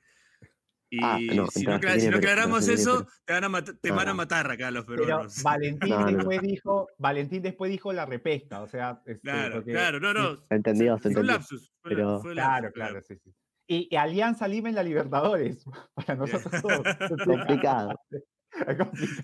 [0.93, 1.19] Y ah,
[1.53, 5.41] si, no, aclaramos eso, te van, a, te van a matar acá los peruanos.
[5.41, 9.01] Valentín, después dijo, Valentín después dijo la repesca, o sea...
[9.07, 10.45] Este, claro, claro, no, no.
[10.51, 11.13] Entendido, se entendió.
[11.13, 11.73] Fue un lapsus.
[11.83, 12.21] Pero...
[12.23, 13.33] claro, claro, sí, sí.
[13.69, 16.83] Y, Alianza Lima en la Libertadores, para nosotros todos.
[17.25, 17.95] complicado.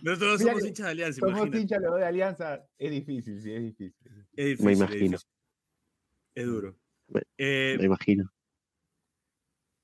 [0.03, 1.21] Nosotros somos hinchas de Alianza.
[1.21, 4.27] Somos hinchas de Alianza, es difícil, sí, es difícil.
[4.37, 5.19] Es difícil Me imagino.
[6.33, 6.79] es duro.
[7.37, 8.31] Eh, me imagino.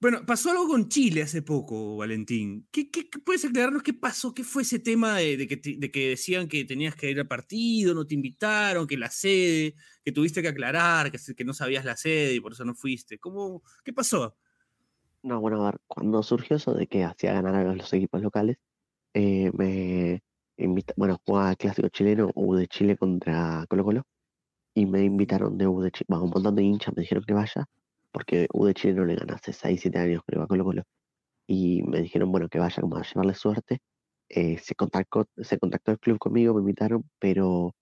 [0.03, 2.67] Bueno, pasó algo con Chile hace poco, Valentín.
[2.73, 2.91] ¿Qué,
[3.25, 4.35] puedes aclararnos qué pasó?
[4.35, 8.17] ¿Qué fue ese tema de, que, decían que tenías que ir al partido, no te
[8.17, 12.51] invitaron, que la sede, que tuviste que aclarar, que, no sabías la sede y por
[12.51, 13.21] eso no fuiste?
[13.21, 14.37] ¿Cómo, ¿Qué pasó?
[15.23, 18.57] No, bueno, a ver, cuando surgió eso de que hacía ganar a los equipos locales,
[19.15, 20.21] eh, me
[20.57, 24.03] invita, bueno, jugaba el clásico chileno, U de Chile contra Colo Colo,
[24.75, 27.69] y me invitaron de U de Chile, un montón de hinchas me dijeron que vaya,
[28.13, 30.85] porque U de Chile no le gané hace 6, 7 años, creo, a Colo Colo.
[31.47, 33.81] Y me dijeron, bueno, que vaya como a llevarle suerte.
[34.29, 37.75] Eh, se, contactó, se contactó el club conmigo, me invitaron, pero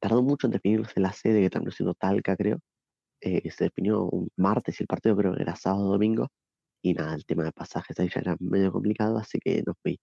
[0.00, 2.58] tardó mucho en definirse la sede, que terminó siendo Talca, creo.
[3.20, 6.28] Eh, se definió un martes y el partido creo que era sábado domingo.
[6.82, 9.98] Y nada, el tema de pasajes ahí ya era medio complicado, así que no fui.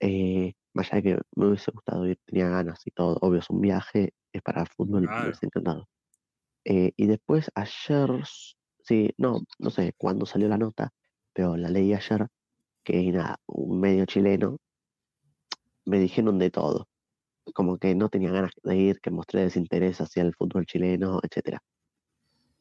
[0.00, 3.50] Eh, más allá de que me hubiese gustado ir, tenía ganas y todo, obvio es
[3.50, 5.88] un viaje, es para fútbol, me hubiese encantado.
[6.64, 8.22] Eh, y después ayer,
[8.90, 10.90] sí, no, no sé cuándo salió la nota,
[11.32, 12.26] pero la leí ayer,
[12.84, 14.58] que nada, un medio chileno,
[15.84, 16.88] me dijeron de todo,
[17.54, 21.60] como que no tenía ganas de ir, que mostré desinterés hacia el fútbol chileno, etcétera.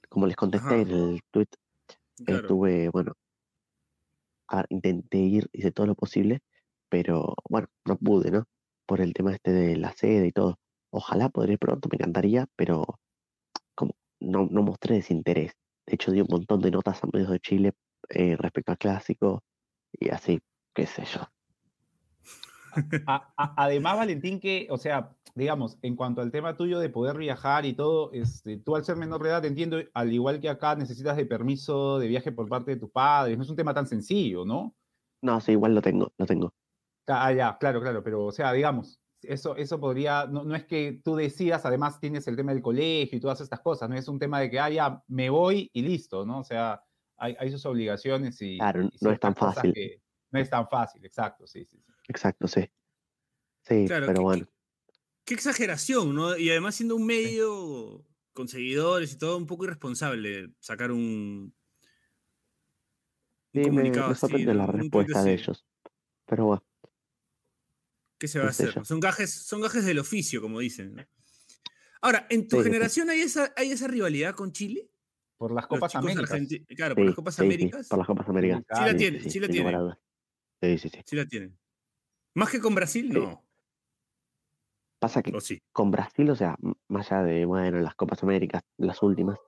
[0.10, 1.48] Como les contesté en el tweet,
[2.28, 3.14] estuve, bueno,
[4.70, 6.42] intenté ir, hice todo lo posible,
[6.90, 8.46] pero bueno, no pude, ¿no?
[8.86, 10.60] Por el tema este de la sede y todo.
[10.92, 12.86] Ojalá podré pronto, me encantaría, pero
[13.74, 15.54] como no, no mostré desinterés.
[15.90, 17.74] De hecho, di un montón de notas a medios de Chile
[18.10, 19.44] eh, respecto al clásico
[19.92, 20.40] y así,
[20.76, 21.22] qué sé yo.
[23.56, 27.74] además, Valentín, que, o sea, digamos, en cuanto al tema tuyo de poder viajar y
[27.74, 31.26] todo, este, tú al ser menor de edad, entiendo, al igual que acá, necesitas de
[31.26, 33.36] permiso de viaje por parte de tus padres.
[33.36, 34.76] No es un tema tan sencillo, ¿no?
[35.24, 36.54] No, sí, igual lo tengo, lo tengo.
[37.08, 41.16] Ah, ya, claro, claro, pero o sea, digamos, eso, eso podría, no, es que tú
[41.16, 44.40] decidas, además tienes el tema del colegio y todas estas cosas, no es un tema
[44.40, 46.40] de que, ah, ya, me voy y listo, ¿no?
[46.40, 46.84] O sea,
[47.18, 48.58] hay, hay sus obligaciones y...
[48.58, 49.74] Claro, no es tan fácil.
[50.32, 51.78] no es tan fácil, exacto, sí, sí.
[51.78, 51.94] sí.
[52.08, 52.70] Exacto, sí.
[53.62, 54.48] Sí, pero bueno.
[55.26, 56.36] Qué, exageración, ¿no?
[56.38, 58.04] Y además siendo un medio
[58.34, 61.54] con seguidores y todo, un poco irresponsable sacar un,
[63.54, 65.66] Sí, me, me sorprende la respuesta de ellos.
[66.26, 66.64] Pero bueno.
[68.20, 68.86] ¿Qué se va a hacer?
[68.86, 71.08] Son gajes, son gajes del oficio, como dicen.
[72.02, 74.90] Ahora, ¿en tu generación hay esa, hay esa rivalidad con Chile?
[75.38, 76.30] Por las Copas Américas.
[76.76, 77.88] Claro, por las Copas Américas.
[77.88, 78.64] por las Copas Américas.
[78.70, 79.94] Sí, la tienen, sí, la tienen.
[80.62, 81.00] Sí, sí, sí.
[81.06, 81.58] Sí la tienen.
[82.36, 83.46] Más que con Brasil, no.
[85.00, 85.32] Pasa que
[85.72, 86.58] con Brasil, o sea,
[86.90, 89.40] más allá de, bueno, las Copas Américas, las últimas,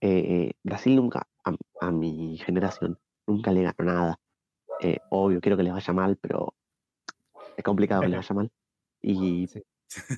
[0.00, 1.26] eh, eh, Brasil nunca,
[1.80, 4.20] a, mi generación, nunca le ganó nada.
[4.80, 6.54] Eh, obvio, quiero que les vaya mal, pero
[7.56, 8.50] es complicado que les vaya mal.
[9.00, 9.48] Y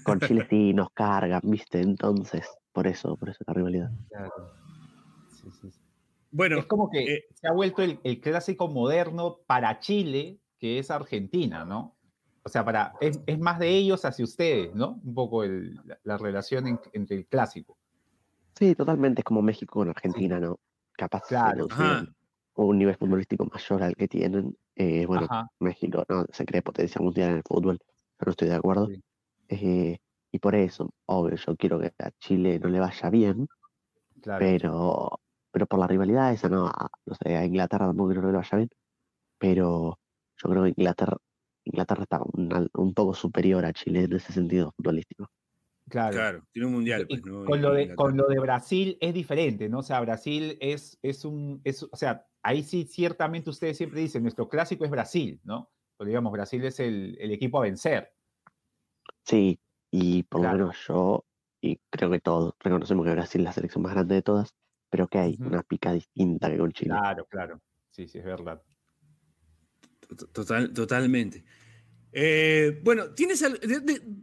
[0.02, 1.80] con Chile sí nos cargan, ¿viste?
[1.80, 3.90] Entonces, por eso, por eso la rivalidad.
[5.28, 5.70] Sí, sí,
[6.34, 11.64] bueno, es como que se ha vuelto el, clásico moderno para Chile, que es Argentina,
[11.64, 11.96] ¿no?
[12.42, 15.00] O sea, para, es, más de ellos hacia ustedes, ¿no?
[15.04, 17.78] Un poco la, relación entre el clásico.
[18.58, 20.58] Sí, totalmente, es como México con Argentina, ¿no?
[20.96, 21.68] Capaz claro.
[22.54, 24.56] un nivel futbolístico mayor al que tienen.
[24.76, 25.28] Eh, bueno,
[25.60, 27.78] México no se cree potencia mundial en el fútbol,
[28.16, 28.88] pero no estoy de acuerdo.
[29.48, 29.98] Eh,
[30.32, 33.46] y por eso, obvio, yo quiero que a Chile no le vaya bien,
[34.22, 35.20] pero,
[35.52, 36.72] pero por la rivalidad esa, no,
[37.06, 38.70] no sé, a Inglaterra tampoco quiero que le vaya bien,
[39.38, 39.98] pero
[40.42, 41.16] yo creo que Inglaterra,
[41.64, 45.30] Inglaterra está un, poco superior a Chile en ese sentido futbolístico.
[45.88, 46.42] Claro.
[46.50, 47.06] tiene un mundial.
[47.06, 49.80] Pues, con, lo de, con lo de Brasil es diferente, ¿no?
[49.80, 54.48] O sea, Brasil es, es un, o sea, ahí sí ciertamente ustedes siempre dicen, nuestro
[54.48, 55.70] clásico es Brasil, ¿no?
[55.96, 58.12] Pues digamos, Brasil es el, equipo a vencer.
[59.24, 59.58] Sí,
[59.90, 61.24] y por lo menos yo,
[61.60, 64.54] y creo que todos, reconocemos que Brasil es la selección más grande de todas,
[64.90, 66.90] pero que hay una pica distinta que con Chile.
[66.90, 67.60] Claro, claro.
[67.90, 68.62] Sí, sí, es verdad.
[70.32, 71.44] Total, totalmente.
[72.16, 73.44] Eh, bueno, ¿tienes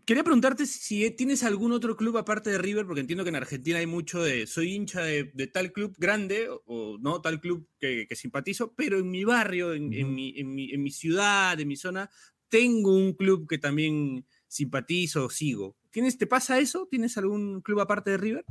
[0.05, 3.79] quería preguntarte si tienes algún otro club aparte de River, porque entiendo que en Argentina
[3.79, 8.73] hay mucho de soy hincha de, tal club grande o, no tal club que, simpatizo,
[8.75, 12.09] pero en mi barrio, en, mi, en, mi, ciudad, en mi zona,
[12.47, 15.75] tengo un club que también simpatizo o sigo.
[15.89, 16.87] ¿Tienes, ¿Te pasa eso?
[16.89, 18.45] ¿Tienes algún club aparte de River?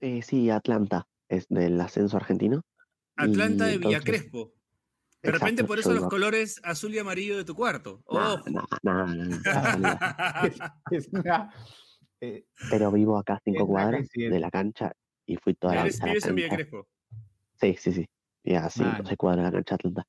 [0.00, 2.62] Eh, sí, Atlanta, es del ascenso argentino.
[3.14, 4.00] Atlanta de Villa
[5.24, 8.02] De repente por eso los colores azul y amarillo de tu cuarto.
[8.10, 8.42] No,
[8.82, 9.38] no, no,
[12.70, 14.92] Pero vivo acá a cinco cuadras de la cancha
[15.26, 16.04] y fui toda la vida.
[16.04, 16.86] ¿Vives en Villa Crespo?
[17.60, 18.08] Sí, sí, sí.
[18.42, 20.06] Y a cinco, seis cuadras de la cancha Atlanta.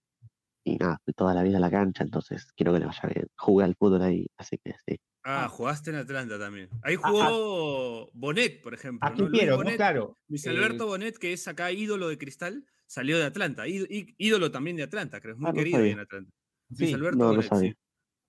[0.68, 3.28] Y nada, fui toda la vida a la cancha, entonces quiero que le vaya bien.
[3.38, 5.00] Jugué al fútbol ahí, así que sí.
[5.24, 6.70] Ah, jugaste en Atlanta también.
[6.82, 9.08] Ahí jugó Bonet, por ejemplo.
[9.08, 10.18] Aquí quiero, claro.
[10.28, 13.66] Luis Alberto eh, Bonet, que es acá ídolo de cristal, salió de Atlanta.
[13.68, 15.36] ídolo también de Atlanta, creo.
[15.36, 16.32] Es muy ah, querido en Atlanta.
[16.70, 17.76] Luis Alberto Bonet, sí.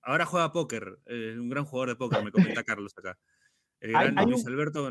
[0.02, 0.98] Ahora juega póker.
[1.06, 3.18] Es un gran jugador de póker, me comenta Carlos acá.
[3.80, 4.90] El gran hay, Luis Alberto.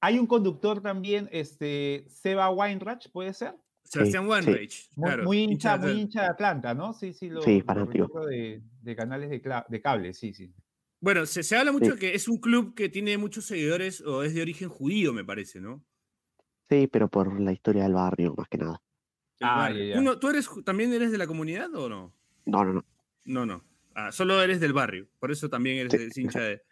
[0.00, 3.54] Hay un conductor también, este, Seba Weinreich, ¿puede ser?
[3.88, 4.90] Sebastián Weinreich.
[4.94, 6.92] Claro, muy, hincha, muy hincha de Atlanta, ¿no?
[6.92, 10.52] Sí, sí, lo, sí, de, de, canales de, de cable, sí, sí.
[11.00, 14.34] Bueno, se, habla mucho de que es un club que tiene muchos seguidores o es
[14.34, 15.84] de origen judío, me parece, ¿no?
[16.68, 18.82] Sí, pero por la historia del barrio, más que nada.
[19.40, 19.70] Ah,
[20.20, 22.14] ¿Tú eres, también eres de la comunidad o no?
[22.44, 22.84] No, no, no.
[23.24, 23.64] No, no.
[23.94, 25.08] Ah, solo eres del barrio.
[25.18, 26.62] Por eso también eres hincha de.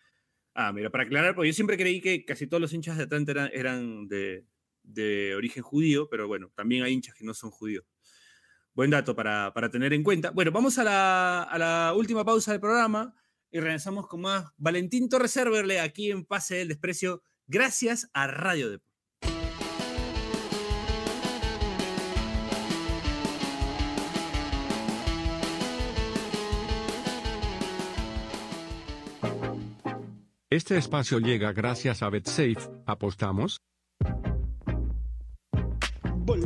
[0.55, 3.49] Ah, mira, para aclarar, porque yo siempre creí que casi todos los hinchas de Atlanta
[3.53, 4.47] eran, de,
[5.37, 7.85] origen judío, pero bueno, también hay hinchas que no son judíos.
[8.75, 10.31] Buen dato para, tener en cuenta.
[10.31, 13.15] Bueno, vamos a la, a la última pausa del programa
[13.51, 18.71] y regresamos con más Valentín Torres Serverle aquí en Pase del Desprecio, gracias a Radio
[18.71, 18.97] Deportes.
[30.49, 32.57] Este espacio llega gracias a BetSafe.
[32.87, 33.66] ¿Apostamos?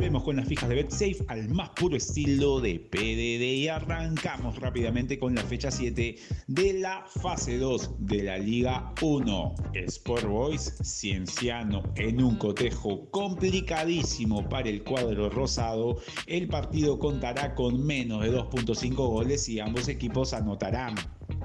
[0.01, 5.19] Volvemos con las fijas de BetSafe al más puro estilo de PDD y arrancamos rápidamente
[5.19, 6.15] con la fecha 7
[6.47, 9.55] de la fase 2 de la Liga 1.
[9.75, 15.99] Sport Boys Cienciano en un cotejo complicadísimo para el cuadro rosado.
[16.25, 20.95] El partido contará con menos de 2.5 goles y ambos equipos anotarán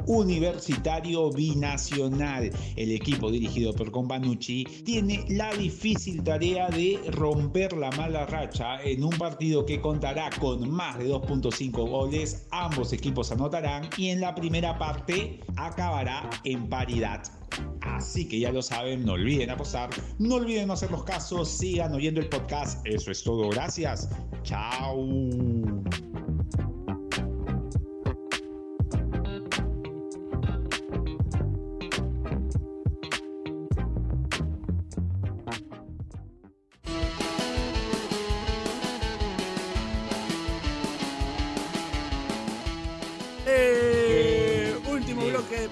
[0.06, 2.50] Universitario Binacional.
[2.76, 9.04] El equipo dirigido por Companucci tiene la difícil tarea de romper la mala racha en
[9.04, 12.46] un partido que contará con más de 2.5 goles.
[12.50, 17.22] Ambos equipos anotarán y en la primera parte acabará en paridad.
[17.80, 22.20] Así que ya lo saben, no olviden apostar, no olviden hacer los casos, sigan oyendo
[22.20, 22.84] el podcast.
[22.86, 24.08] Eso es todo, gracias.
[24.42, 24.96] Chao.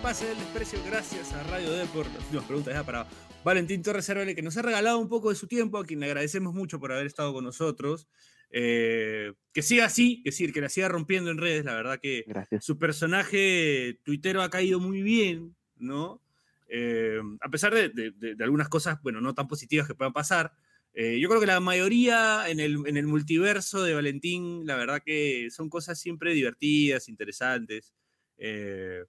[0.05, 2.13] Pase del desprecio gracias a Radio Deport.
[2.13, 3.07] Las últimas preguntas ya para
[3.43, 6.07] Valentín Torres Cervele, que nos ha regalado un poco de su tiempo, a quien le
[6.07, 8.07] agradecemos mucho por haber estado con nosotros.
[8.51, 11.65] Eh, que siga así, que decir, que la siga rompiendo en redes.
[11.65, 12.65] La verdad que Gracias.
[12.65, 16.21] su personaje tuitero ha caído muy bien, ¿no?
[16.69, 20.13] Eh, a pesar de, de- de- de algunas cosas, bueno, no tan positivas que puedan
[20.13, 20.53] pasar.
[20.97, 25.03] eh, yo creo que la mayoría en el, en el multiverso de Valentín, la verdad
[25.05, 27.93] que son cosas siempre divertidas, interesantes.
[28.39, 29.03] Eh,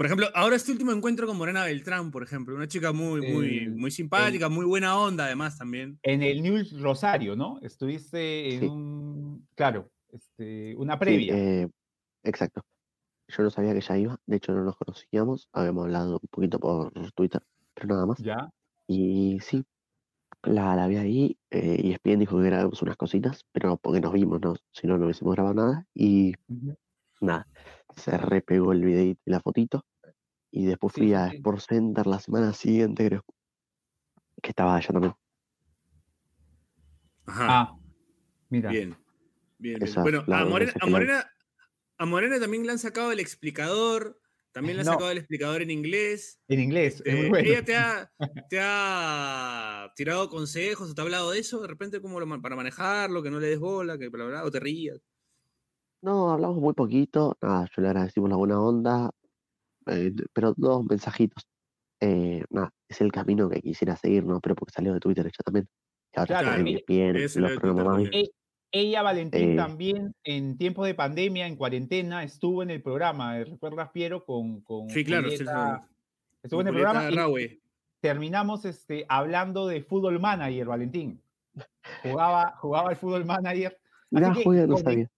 [0.00, 3.58] por ejemplo, ahora este último encuentro con Morena Beltrán, por ejemplo, una chica muy, muy,
[3.58, 5.98] El- muy simpática, muy buena onda además también.
[6.02, 7.58] En el News Rosario, ¿no?
[7.60, 8.66] Estuviste en Sí.
[8.66, 11.36] un, claro, este, una Sí, previa.
[11.36, 11.68] eh,
[12.22, 12.62] exacto.
[13.28, 16.58] Yo no sabía que ella iba, de hecho no nos conocíamos, habíamos hablado un poquito
[16.58, 17.42] por Twitter,
[17.74, 18.16] pero nada más.
[18.20, 18.48] Ya.
[18.86, 19.62] Y sí,
[20.44, 24.14] la, la vi ahí eh, y ESPN dijo que grabamos unas cositas, pero porque nos
[24.14, 24.54] vimos, ¿no?
[24.72, 25.86] Si no, no hubiésemos grabado nada.
[25.94, 26.32] Y
[27.20, 27.46] nada,
[27.96, 29.84] se repegó el videito y la fotito.
[30.50, 31.36] Y después fui sí, a sí.
[31.36, 33.24] Sports Center la semana siguiente, creo.
[34.42, 35.14] Que estaba allá también.
[37.26, 37.46] Ajá.
[37.50, 37.78] Ah,
[38.48, 38.70] mira.
[38.70, 38.96] Bien.
[39.58, 39.94] Bien, bien.
[40.02, 41.30] Bueno, a Morena, a, Morena,
[41.98, 44.20] a Morena también le han sacado el explicador.
[44.52, 44.92] También le han No.
[44.92, 46.40] sacado el explicador en inglés.
[46.48, 47.48] En inglés, es muy Eh, bueno.
[47.50, 48.12] ¿Ella te ha,
[48.50, 51.60] te ha tirado consejos o te ha hablado de eso?
[51.60, 54.58] De repente, como para manejarlo, que no le des bola, que bla, bla, o te
[54.58, 54.98] rías.
[56.02, 57.36] No, hablamos muy poquito.
[57.42, 59.10] Nada, yo le agradecimos la buena onda.
[59.86, 61.46] eh, pero dos mensajitos.
[62.00, 64.38] Eh, nada, es el camino que quisiera seguir, ¿no?
[64.40, 65.68] Pero porque salió de Twitter ella también.
[66.14, 68.02] Y ahora Claro, está en ella- ESPN, ese en los programas.
[68.12, 68.30] E-
[68.72, 69.56] Ella, Valentín, Eh.
[69.56, 74.24] también en tiempos de pandemia, en cuarentena, estuvo en el programa, ¿recuerdas, Piero?
[74.24, 75.94] Con, con Sí, claro, sí, Julieta- sí.
[76.44, 77.60] Estuvo en el Julieta programa y
[78.00, 81.20] terminamos este, hablando de fútbol manager, Valentín.
[82.04, 83.72] Jugaba, jugaba el fútbol manager.
[83.72, 85.10] Así Mirá, que juega, no sabía.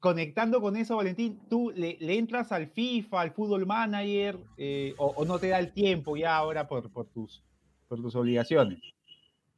[0.00, 5.06] Conectando con eso, Valentín, ¿tú le, le entras al FIFA, al fútbol manager, eh, o,
[5.08, 7.44] o no te da el tiempo ya ahora por, por, tus,
[7.88, 8.80] por tus obligaciones?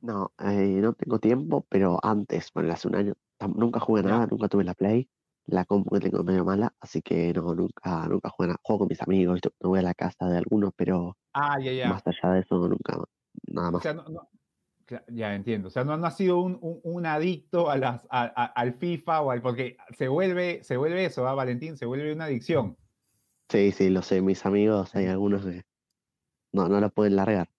[0.00, 3.14] No, eh, no tengo tiempo, pero antes, bueno, hace un año,
[3.54, 5.08] nunca jugué nada, nunca tuve la Play.
[5.46, 8.60] La compu que tengo medio mala, así que no, nunca, nunca jugué nada.
[8.62, 12.34] Juego con mis amigos, no voy a la casa de algunos, pero Ah, más allá
[12.34, 12.98] de eso, nunca,
[13.48, 13.82] nada O más.
[13.82, 14.28] sea, no, no- cla-
[15.08, 15.68] ya entiendo.
[15.68, 18.74] O sea, no, no has sido un, un- un adicto a las, a- a- al
[18.74, 19.42] FIFA o al.
[19.42, 21.76] Porque se vuelve, se vuelve eso, ¿ah, Valentín?
[21.76, 22.76] Se vuelve una adicción.
[23.48, 25.62] Sí, sí, lo sé, mis amigos, hay algunos que
[26.52, 27.50] no, no lo pueden largar.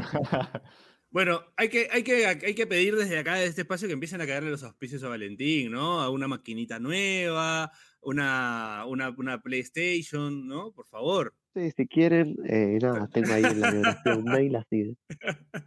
[1.10, 4.20] Bueno, hay que, hay, que, hay que pedir desde acá, desde este espacio, que empiecen
[4.20, 6.00] a caerle los auspicios a Valentín, ¿no?
[6.00, 10.72] A una maquinita nueva, una, una, una PlayStation, ¿no?
[10.72, 11.32] Por favor.
[11.54, 14.96] Sí, si quieren, eh, nada, tengo ahí en la biografía un mail, así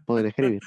[0.05, 0.61] pueden escribir.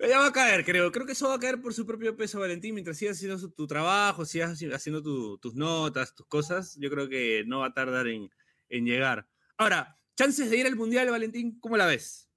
[0.00, 0.90] Ya va a caer, creo.
[0.90, 2.74] Creo que eso va a caer por su propio peso, Valentín.
[2.74, 7.08] Mientras sigas haciendo tu trabajo, sigas haci- haciendo tu- tus notas, tus cosas, yo creo
[7.08, 8.28] que no va a tardar en,
[8.70, 9.28] en llegar.
[9.58, 12.28] Ahora, chances de ir al Mundial, Valentín, ¿cómo la ves?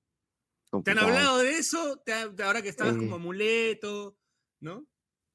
[0.83, 2.01] ¿Te han hablado de eso?
[2.05, 3.19] ¿Te ha- ahora que estabas como Eh.
[3.19, 4.17] amuleto,
[4.59, 4.85] ¿no?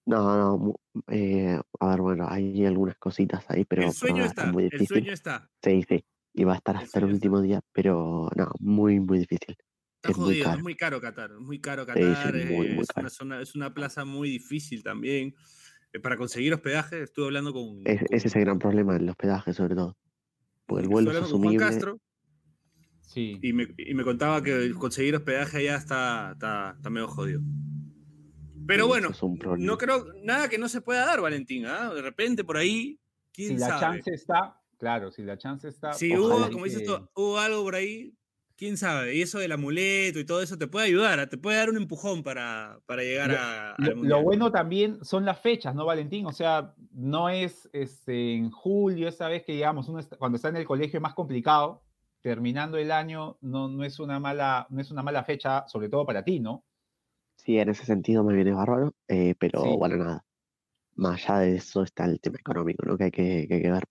[0.04, 0.74] No, no,
[1.08, 4.86] eh, a ver, bueno, hay algunas cositas ahí, pero, el sueño nada, está, muy el
[4.86, 5.50] sueño está.
[5.62, 6.04] Sí, sí,
[6.38, 9.56] y va a estar hasta el último día, pero no, muy, muy difícil.
[9.96, 10.62] Está Es muy jodido, es caro.
[10.62, 13.40] muy caro Qatar, es muy caro Sí, sí, Qatar, muy, eh, muy es, una zona,
[13.42, 15.34] es una plaza muy difícil también.
[15.92, 17.80] eh, para conseguir hospedaje, estuve hablando con...
[17.84, 19.96] Es- con- ese es el gran problema, el hospedaje sobre todo.
[20.66, 21.66] Porque el estuve vuelo es hablando con Juan asumible.
[21.74, 22.00] Castro
[23.00, 23.38] Sí.
[23.42, 27.40] y me, y me contaba que conseguir hospedaje allá está, está, está medio jodido.
[28.66, 29.22] Pero Sí, bueno, es
[29.58, 31.92] no creo, nada que no se pueda dar, Valentín, ¿ah?
[31.94, 33.00] De repente por ahí,
[33.32, 35.92] quién Si la chance está, claro, si la chance está.
[35.92, 38.14] Si hubo, como dices tú, hubo algo por ahí,
[38.56, 39.14] quién sabe.
[39.14, 42.22] Y eso del amuleto y todo eso te puede ayudar, te puede dar un empujón
[42.22, 46.26] para, para llegar a, al Lo, lo bueno también son las fechas, ¿no, Valentín?
[46.26, 50.48] O sea, no es este, en julio, esa vez que digamos, uno está- cuando está
[50.48, 51.82] en el colegio es más complicado,
[52.20, 56.04] terminando el año no, no, es una mala, no es una mala fecha, sobre todo
[56.04, 56.64] para ti, ¿no?
[57.36, 59.76] Sí, en ese sentido me viene bárbaro, eh, pero Sí.
[59.78, 60.24] bueno, nada.
[60.96, 62.98] Más allá de eso está el tema económico, ¿no?
[62.98, 63.84] Que hay que, que hay que ver.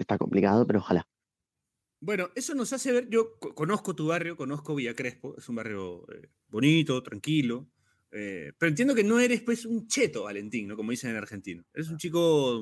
[0.00, 1.06] Está complicado, pero ojalá.
[2.02, 5.56] Bueno, eso nos hace ver, yo co- conozco tu barrio, conozco Villa Crespo, es un
[5.56, 7.68] barrio eh, bonito, tranquilo,
[8.10, 10.76] eh, pero entiendo que no eres pues un cheto, Valentín, ¿no?
[10.76, 11.64] Como dicen en argentino.
[11.74, 12.60] Eres un chico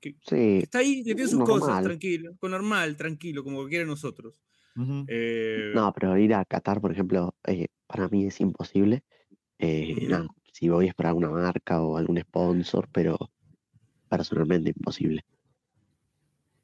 [0.00, 3.90] que Sí, está ahí, que tiene sus cosas, tranquilo, con normal, tranquilo, como cualquiera de
[3.90, 4.40] nosotros.
[5.06, 9.04] Eh, No, pero ir a Qatar, por ejemplo, eh, para mí es imposible.
[9.58, 9.96] Eh,
[10.52, 13.18] si voy es para alguna marca o algún sponsor, pero
[14.08, 15.24] personalmente imposible.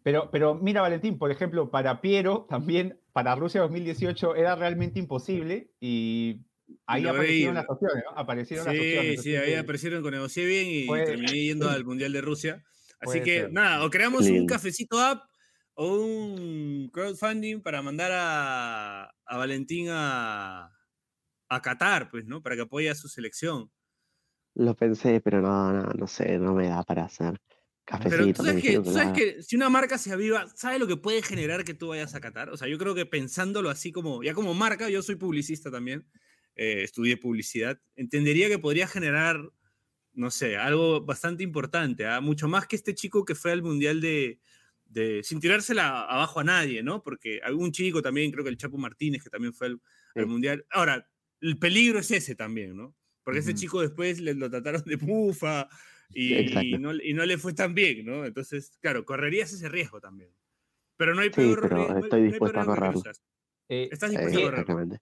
[0.02, 5.70] Pero, pero mira, Valentín, por ejemplo, para Piero, también para Rusia 2018 era realmente imposible
[5.80, 6.40] y
[6.86, 8.18] ahí aparecieron las opciones, ¿no?
[8.18, 9.20] Aparecieron las Sí, opciones.
[9.22, 12.64] sí, así ahí que- aparecieron, negocié bien y terminé yendo al Mundial de Rusia.
[13.00, 13.52] Así Puede que ser.
[13.52, 15.24] nada, o creamos un cafecito app
[15.74, 20.70] o un crowdfunding para mandar a, a Valentín a,
[21.48, 22.42] a Qatar, pues, ¿no?
[22.42, 23.70] Para que apoye a su selección.
[24.54, 27.40] Lo pensé, pero no, no, no sé, no me da para hacer
[28.08, 28.34] Pero cafecito.
[28.34, 30.96] tú me sabes, que, tú sabes que si una marca se aviva, ¿sabe lo que
[30.96, 32.50] puede generar que tú vayas a Qatar?
[32.50, 36.06] O sea, yo creo que pensándolo así como, ya como marca, yo soy publicista también,
[36.56, 39.50] eh, estudié publicidad, entendería que podría generar,
[40.12, 42.20] no sé, algo bastante importante, ¿ah?
[42.20, 44.40] mucho más que este chico que fue al Mundial de,
[44.86, 47.02] de- sin tirársela abajo a nadie, ¿no?
[47.02, 49.80] Porque algún chico también, creo que el Chapo Martínez, que también fue al,
[50.16, 50.26] al Sí.
[50.26, 50.66] Mundial.
[50.70, 51.08] Ahora,
[51.40, 52.94] el peligro es ese también, ¿no?
[53.24, 53.58] Porque ese Ujú.
[53.60, 55.68] chico después le, lo trataron de pufa
[56.14, 58.24] y, no, y no le fue tan bien, ¿no?
[58.24, 60.30] Entonces, claro, correrías ese riesgo también.
[60.96, 62.74] Pero no hay Sí, peor pero rie- no hay- estoy no dispuesto peor a riesgo
[62.74, 63.12] que correrlo.
[63.68, 64.96] Eh, Estás Eh, dispuesto a correrlo.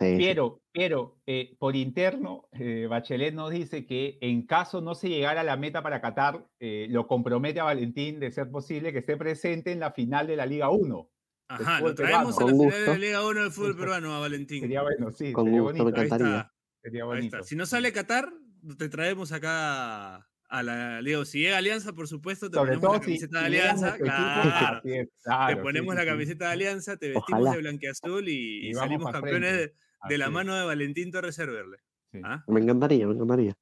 [0.00, 0.16] Sí, sí.
[0.16, 5.42] Piero, Piero, eh, por interno, eh, Bachelet nos dice que en caso no se llegara
[5.42, 9.18] a la meta para Qatar, eh, lo compromete a Valentín de ser posible que esté
[9.18, 11.10] presente en la final de la Liga 1.
[11.48, 12.96] Ajá, lo traemos a la Con final de la.
[12.98, 14.60] Liga 1 del fútbol peruano a Valentín.
[14.60, 16.00] Sería bueno, sí, Con sería gusto, me bonito.
[16.00, 16.36] Ahí encantaría.
[16.38, 17.36] está, Sería ahí bonito.
[17.36, 17.46] está.
[17.48, 18.32] Si no sale Qatar,
[18.78, 21.24] te traemos acá a la Liga.
[21.24, 23.96] Si llega Alianza, por supuesto, te Sobre ponemos la si, camiseta de Alianza.
[23.98, 24.80] Claro.
[24.82, 27.52] te ponemos sí, la camiseta de Alianza, te vestimos Ojalá.
[27.52, 29.74] de blanquiazul y, Y y salimos campeones de,
[30.08, 31.78] de la mano de Valentín Torres Cerverle.
[32.12, 32.20] Sí.
[32.24, 32.44] ¿Ah?
[32.48, 33.56] Me encantaría, me encantaría.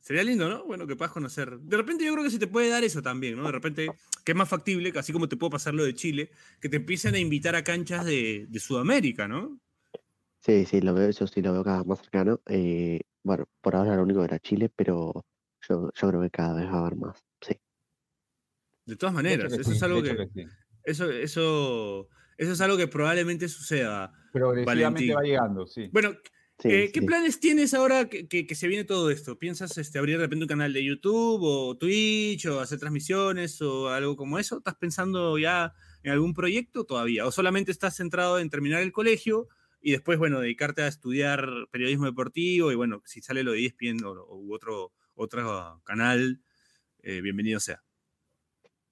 [0.00, 0.64] Sería lindo, ¿no?
[0.64, 1.58] Bueno, que puedas conocer.
[1.58, 3.44] De repente yo creo que se te puede dar eso también, ¿no?
[3.44, 3.88] De repente,
[4.24, 6.30] que es más factible, que así como te puedo pasar lo de Chile,
[6.60, 9.58] que te empiecen a invitar a canchas de, de Sudamérica, ¿no?
[10.40, 12.40] Sí, sí, lo veo, eso sí lo veo cada vez más cercano.
[12.46, 15.26] Eh, bueno, por ahora lo único era Chile, pero
[15.68, 17.24] yo, yo creo que cada vez va a haber más.
[17.40, 17.54] Sí.
[18.86, 20.48] De todas maneras, eso sí, es algo que, hecho que sí.
[20.84, 22.08] eso, eso,
[22.38, 24.12] eso es algo que probablemente suceda.
[24.32, 25.16] Progresivamente Valentín.
[25.16, 25.88] va llegando, sí.
[25.92, 26.14] Bueno,
[26.60, 27.06] Sí, eh, ¿qué sí.
[27.06, 29.38] planes tienes ahora que, que- que se viene todo esto?
[29.38, 33.90] ¿Piensas este, abrir de repente un canal de YouTube o Twitch o hacer transmisiones o
[33.90, 34.58] algo como eso?
[34.58, 37.26] ¿Estás pensando ya en algún proyecto todavía?
[37.26, 39.46] ¿O solamente estás centrado en terminar el colegio
[39.80, 44.02] y después, bueno, dedicarte a estudiar periodismo deportivo y bueno, si sale lo de ESPN
[44.04, 46.40] o, o u otro, otro canal,
[47.00, 47.82] eh, bienvenido sea.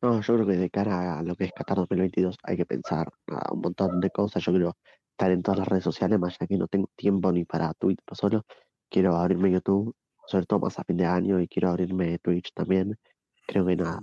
[0.03, 3.11] No, yo creo que de cara a lo que es Qatar 2022 hay que pensar
[3.27, 4.43] nada, un montón de cosas.
[4.45, 4.77] Yo quiero
[5.11, 8.05] estar en todas las redes sociales, más ya que no tengo tiempo ni para Twitter
[8.13, 8.45] solo.
[8.91, 9.95] Quiero abrirme YouTube,
[10.27, 12.99] sobre todo más a fin de año, y quiero abrirme Twitch también.
[13.47, 14.01] Creo que nada,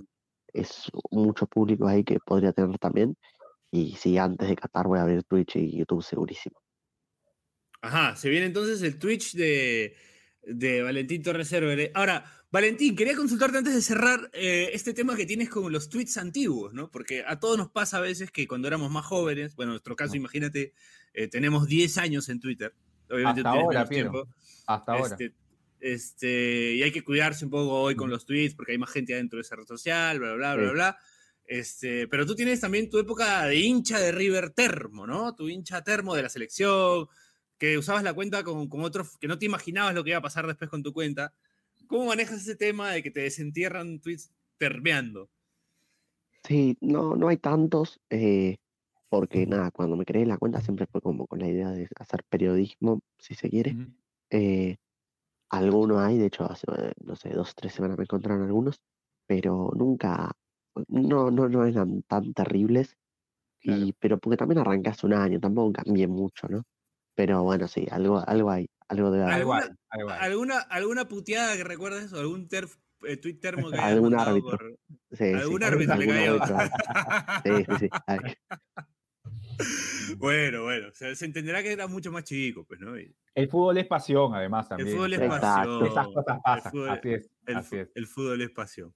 [0.47, 3.15] es mucho público ahí que podría tener también.
[3.69, 6.59] Y sí, antes de Qatar voy a abrir Twitch y YouTube segurísimo.
[7.82, 9.95] Ajá, se viene entonces el Twitch de,
[10.45, 11.91] de Valentín Torres Cervere.
[11.93, 16.17] Ahora, Valentín, quería consultarte antes de cerrar eh, este tema que tienes con los tweets
[16.17, 16.91] antiguos, ¿no?
[16.91, 19.95] Porque a todos nos pasa a veces que cuando éramos más jóvenes, bueno, en nuestro
[19.95, 20.73] caso, imagínate,
[21.13, 22.73] eh, tenemos 10 años en Twitter.
[23.09, 24.27] Obviamente Hasta ahora, Piero.
[24.67, 25.15] Hasta ahora.
[25.19, 25.33] Este,
[25.79, 29.13] este, y hay que cuidarse un poco hoy con los tweets porque hay más gente
[29.13, 30.73] adentro de esa red social, bla, bla, bla, bla, Sí.
[30.73, 30.97] bla.
[31.45, 35.35] Este, pero tú tienes también tu época de hincha de River Termo, ¿no?
[35.35, 37.07] Tu hincha termo de la selección,
[37.57, 40.21] que usabas la cuenta con, con otros, que no te imaginabas lo que iba a
[40.23, 41.33] pasar después con tu cuenta.
[41.87, 45.29] ¿Cómo manejas ese tema de que te desentierran tweets termeando?
[46.43, 48.57] Sí, no, no hay tantos, eh,
[49.09, 52.23] porque nada, cuando me creé la cuenta siempre fue como con la idea de hacer
[52.29, 53.77] periodismo, si se quiere.
[54.29, 54.77] Eh,
[55.49, 58.81] algunos hay, de hecho, hace, eh, no sé, dos o tres semanas me encontraron algunos,
[59.27, 60.31] pero nunca,
[60.89, 62.97] no, no, no eran tan terribles,
[63.61, 63.87] Claro.
[63.87, 66.63] y, pero porque también arranqué hace un año, tampoco cambié mucho, ¿no?
[67.16, 70.20] Pero bueno, sí, algo, algo hay, algo hay, ¿Alguna- algo hay.
[70.20, 72.68] ¿Alguna, ¿Alguna puteada que recuerdes o algún ter,
[73.05, 74.57] eh, tweet termo que Algún mandado árbitro.
[74.57, 74.80] por-
[75.11, 76.43] Sí, sí, algún árbitro le algún cayó?
[76.43, 76.57] árbitro
[77.43, 77.66] hay.
[77.66, 77.89] Sí, sí, sí.
[78.07, 78.20] hay.
[80.18, 82.99] Bueno, bueno, se, se entenderá que era mucho más chico, pues, ¿no?
[82.99, 84.89] Y El fútbol es pasión, además, el también.
[84.97, 85.80] fútbol es Exacto.
[85.80, 85.86] pasión.
[85.88, 87.89] Esas cosas el pasan, fútbol- así es, el, así es.
[87.95, 88.95] el fútbol es pasión.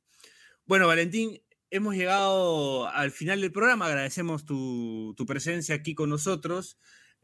[0.65, 1.39] Bueno, Valentín,
[1.70, 3.86] hemos llegado al final del programa.
[3.86, 6.78] Agradecemos tu, tu presencia aquí con nosotros.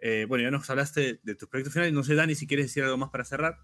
[0.06, 1.94] Eh, bueno, ya nos hablaste de tus proyectos finales.
[1.94, 3.60] No sé, Dani, si quieres decir algo más para cerrar.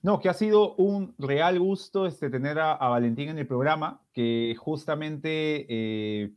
[0.00, 4.56] No, que ha sido un real gusto este, tener a, Valentín en el programa, que
[4.58, 6.32] justamente eh,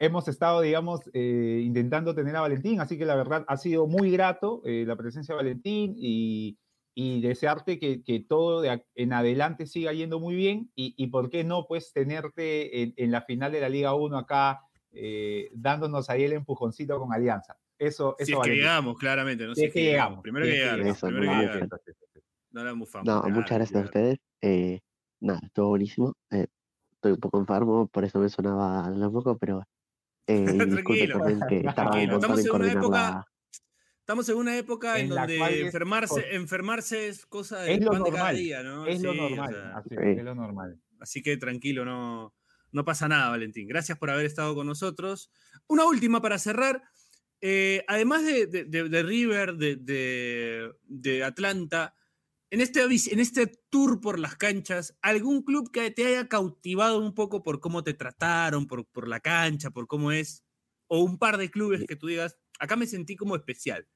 [0.00, 4.10] hemos estado, digamos, eh, intentando tener a Valentín, así que la verdad ha sido muy
[4.10, 6.58] grato la presencia de Valentín y,
[6.96, 8.64] desearte que, todo
[8.96, 13.22] en adelante siga yendo muy bien y, por qué no, pues, tenerte en, en la
[13.22, 14.62] final de la Liga 1 acá,
[15.54, 17.59] dándonos ahí el empujoncito con Alianza.
[17.80, 18.58] Eso, eso Si es que Valentín.
[18.60, 19.46] llegamos, claramente.
[19.46, 19.54] ¿no?
[19.54, 20.20] Si es que llegamos.
[20.22, 20.86] Primero si que que llegamos.
[20.86, 21.68] Eso, Primero que bien.
[22.52, 23.06] No la mufamos.
[23.06, 23.86] No, claro, muchas gracias a claro.
[23.86, 24.18] ustedes.
[24.42, 24.80] Eh,
[25.20, 26.14] nada, estuvo buenísimo.
[26.30, 26.46] Eh,
[26.92, 29.66] estoy un poco enfermo, por eso me sonaba un poco, pero
[30.26, 32.14] eh, Tranquilo, también que tranquilo.
[32.16, 33.26] Estamos en una época la-
[34.00, 37.74] Estamos en una época en, En la donde cual es enfermarse, enfermarse es cosa de
[37.74, 38.86] Es lo pan de cada normal, día, ¿no?
[38.86, 39.96] Es lo Sí, o normal, sea, así, Sí.
[40.18, 40.80] es lo normal.
[41.00, 42.34] así que tranquilo, no,
[42.72, 43.66] No pasa nada, Valentín.
[43.68, 45.30] Gracias por haber estado con nosotros.
[45.68, 46.82] Una última para cerrar.
[47.42, 49.76] Eh, además de, de, River, de,
[50.86, 51.94] de, Atlanta,
[52.50, 57.14] en este, en este tour por las canchas, ¿algún club que te haya cautivado un
[57.14, 60.44] poco por cómo te trataron, por, por la cancha, por cómo es?
[60.86, 63.86] O un par de clubes que tú digas, acá me sentí como especial.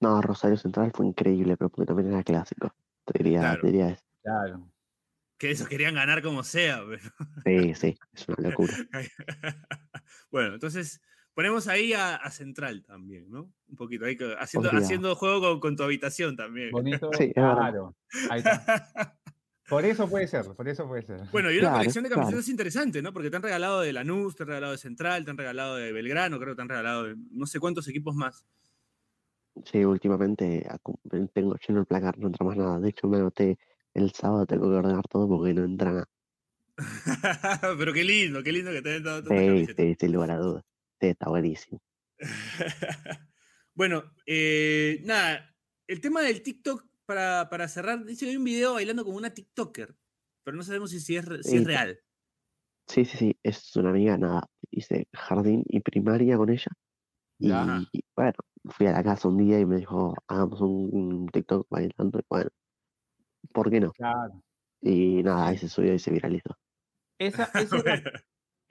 [0.00, 2.74] No, Rosario Central fue increíble, pero porque también era clásico.
[3.04, 3.66] Te diría, claro.
[3.66, 4.04] diría eso.
[4.22, 4.72] Claro.
[5.36, 6.82] Que esos querían ganar como sea.
[7.44, 8.74] Sí, sí, es una locura.
[10.30, 11.00] bueno, entonces
[11.40, 13.50] ponemos ahí a, Central también, ¿no?
[13.70, 16.70] Un poquito, ahí, haciendo, haciendo juego con, tu habitación también.
[16.70, 17.96] Bonito, sí, claro.
[18.28, 19.16] Ahí está.
[19.66, 21.20] Por eso puede ser, por eso puede ser.
[21.30, 23.12] Bueno, y una colección de camisetas interesante, ¿no?
[23.12, 25.92] Porque te han regalado de Lanús, te han regalado de Central, te han regalado de
[25.92, 28.44] Belgrano, creo que te han regalado de no sé cuántos equipos más.
[29.64, 30.68] Sí, últimamente
[31.32, 32.80] tengo lleno el placar, no entra más nada.
[32.80, 33.58] De hecho, me anoté
[33.94, 36.08] el sábado, tengo que ordenar todo porque no entra nada.
[37.78, 39.22] Pero qué lindo, qué lindo que te den todo.
[39.22, 40.64] Sí, sí, sin lugar a dudas.
[41.00, 41.80] Sí, está buenísimo.
[43.74, 48.74] bueno, eh, nada, el tema del TikTok, para, para cerrar, dice que hay un video
[48.74, 49.96] bailando como una TikToker,
[50.44, 51.98] pero no sabemos si, si, es, si es real.
[52.86, 56.70] Sí, sí, sí, es una amiga, nada, hice jardín y primaria con ella.
[57.38, 57.48] Y,
[58.14, 58.34] bueno,
[58.66, 62.18] fui a la casa un día y me dijo, hagamos un, TikTok bailando.
[62.18, 62.50] Y bueno,
[63.52, 63.92] ¿por qué no?
[63.92, 64.42] Claro.
[64.82, 66.56] Y nada, ahí se subió y se viralizó.
[67.18, 67.82] Esa, esa,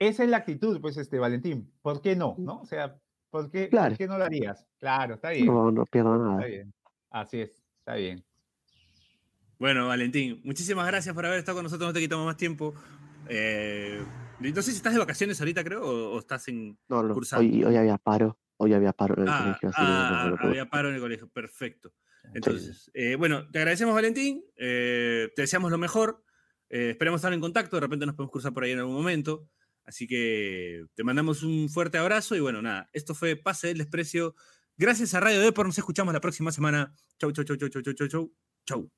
[0.00, 1.72] es, la, actitud, pues, este, Valentín.
[1.80, 2.34] ¿Por qué no?
[2.38, 2.60] ¿No?
[2.60, 2.96] O sea,
[3.30, 4.66] ¿por qué, ¿por qué no lo harías?
[4.78, 5.46] Claro, está bien.
[5.46, 6.40] No, no pierdo nada.
[6.40, 6.74] Está bien.
[7.10, 8.24] Así es, está bien.
[9.58, 11.88] Bueno, Valentín, muchísimas gracias por haber estado con nosotros.
[11.88, 12.74] No te quitamos más tiempo.
[13.28, 14.02] Eh,
[14.40, 17.76] no sé si estás de vacaciones ahorita, creo, o, estás en no, no, Hoy, hoy
[17.76, 18.38] había paro.
[18.56, 19.70] Hoy había paro en el ah, colegio.
[19.74, 21.92] Ah, había paro en el colegio, perfecto.
[22.34, 24.44] Entonces, eh, bueno, te agradecemos, Valentín.
[24.56, 26.22] Eh, te deseamos lo mejor.
[26.68, 27.76] Eh, esperemos estar en contacto.
[27.76, 29.48] De repente nos podemos cruzar por ahí en algún momento.
[29.90, 32.36] Así que te mandamos un fuerte abrazo.
[32.36, 34.36] Y bueno, nada, esto fue Pase del Desprecio.
[34.76, 35.66] Gracias a Radio Depor.
[35.66, 36.94] Nos escuchamos la próxima semana.
[37.18, 38.32] Chau, chau, chau, chau, chau, chau, chau.
[38.66, 38.88] Chau.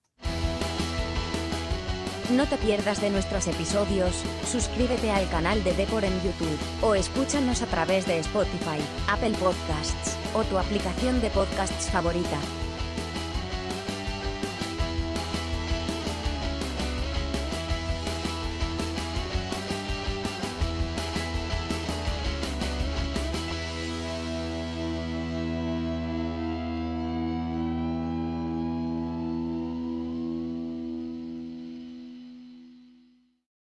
[2.30, 7.62] No te pierdas de nuestros episodios, suscríbete al canal de Depor en YouTube, o escúchanos
[7.62, 12.38] a través de Spotify, Apple Podcasts, o tu aplicación de podcasts favorita.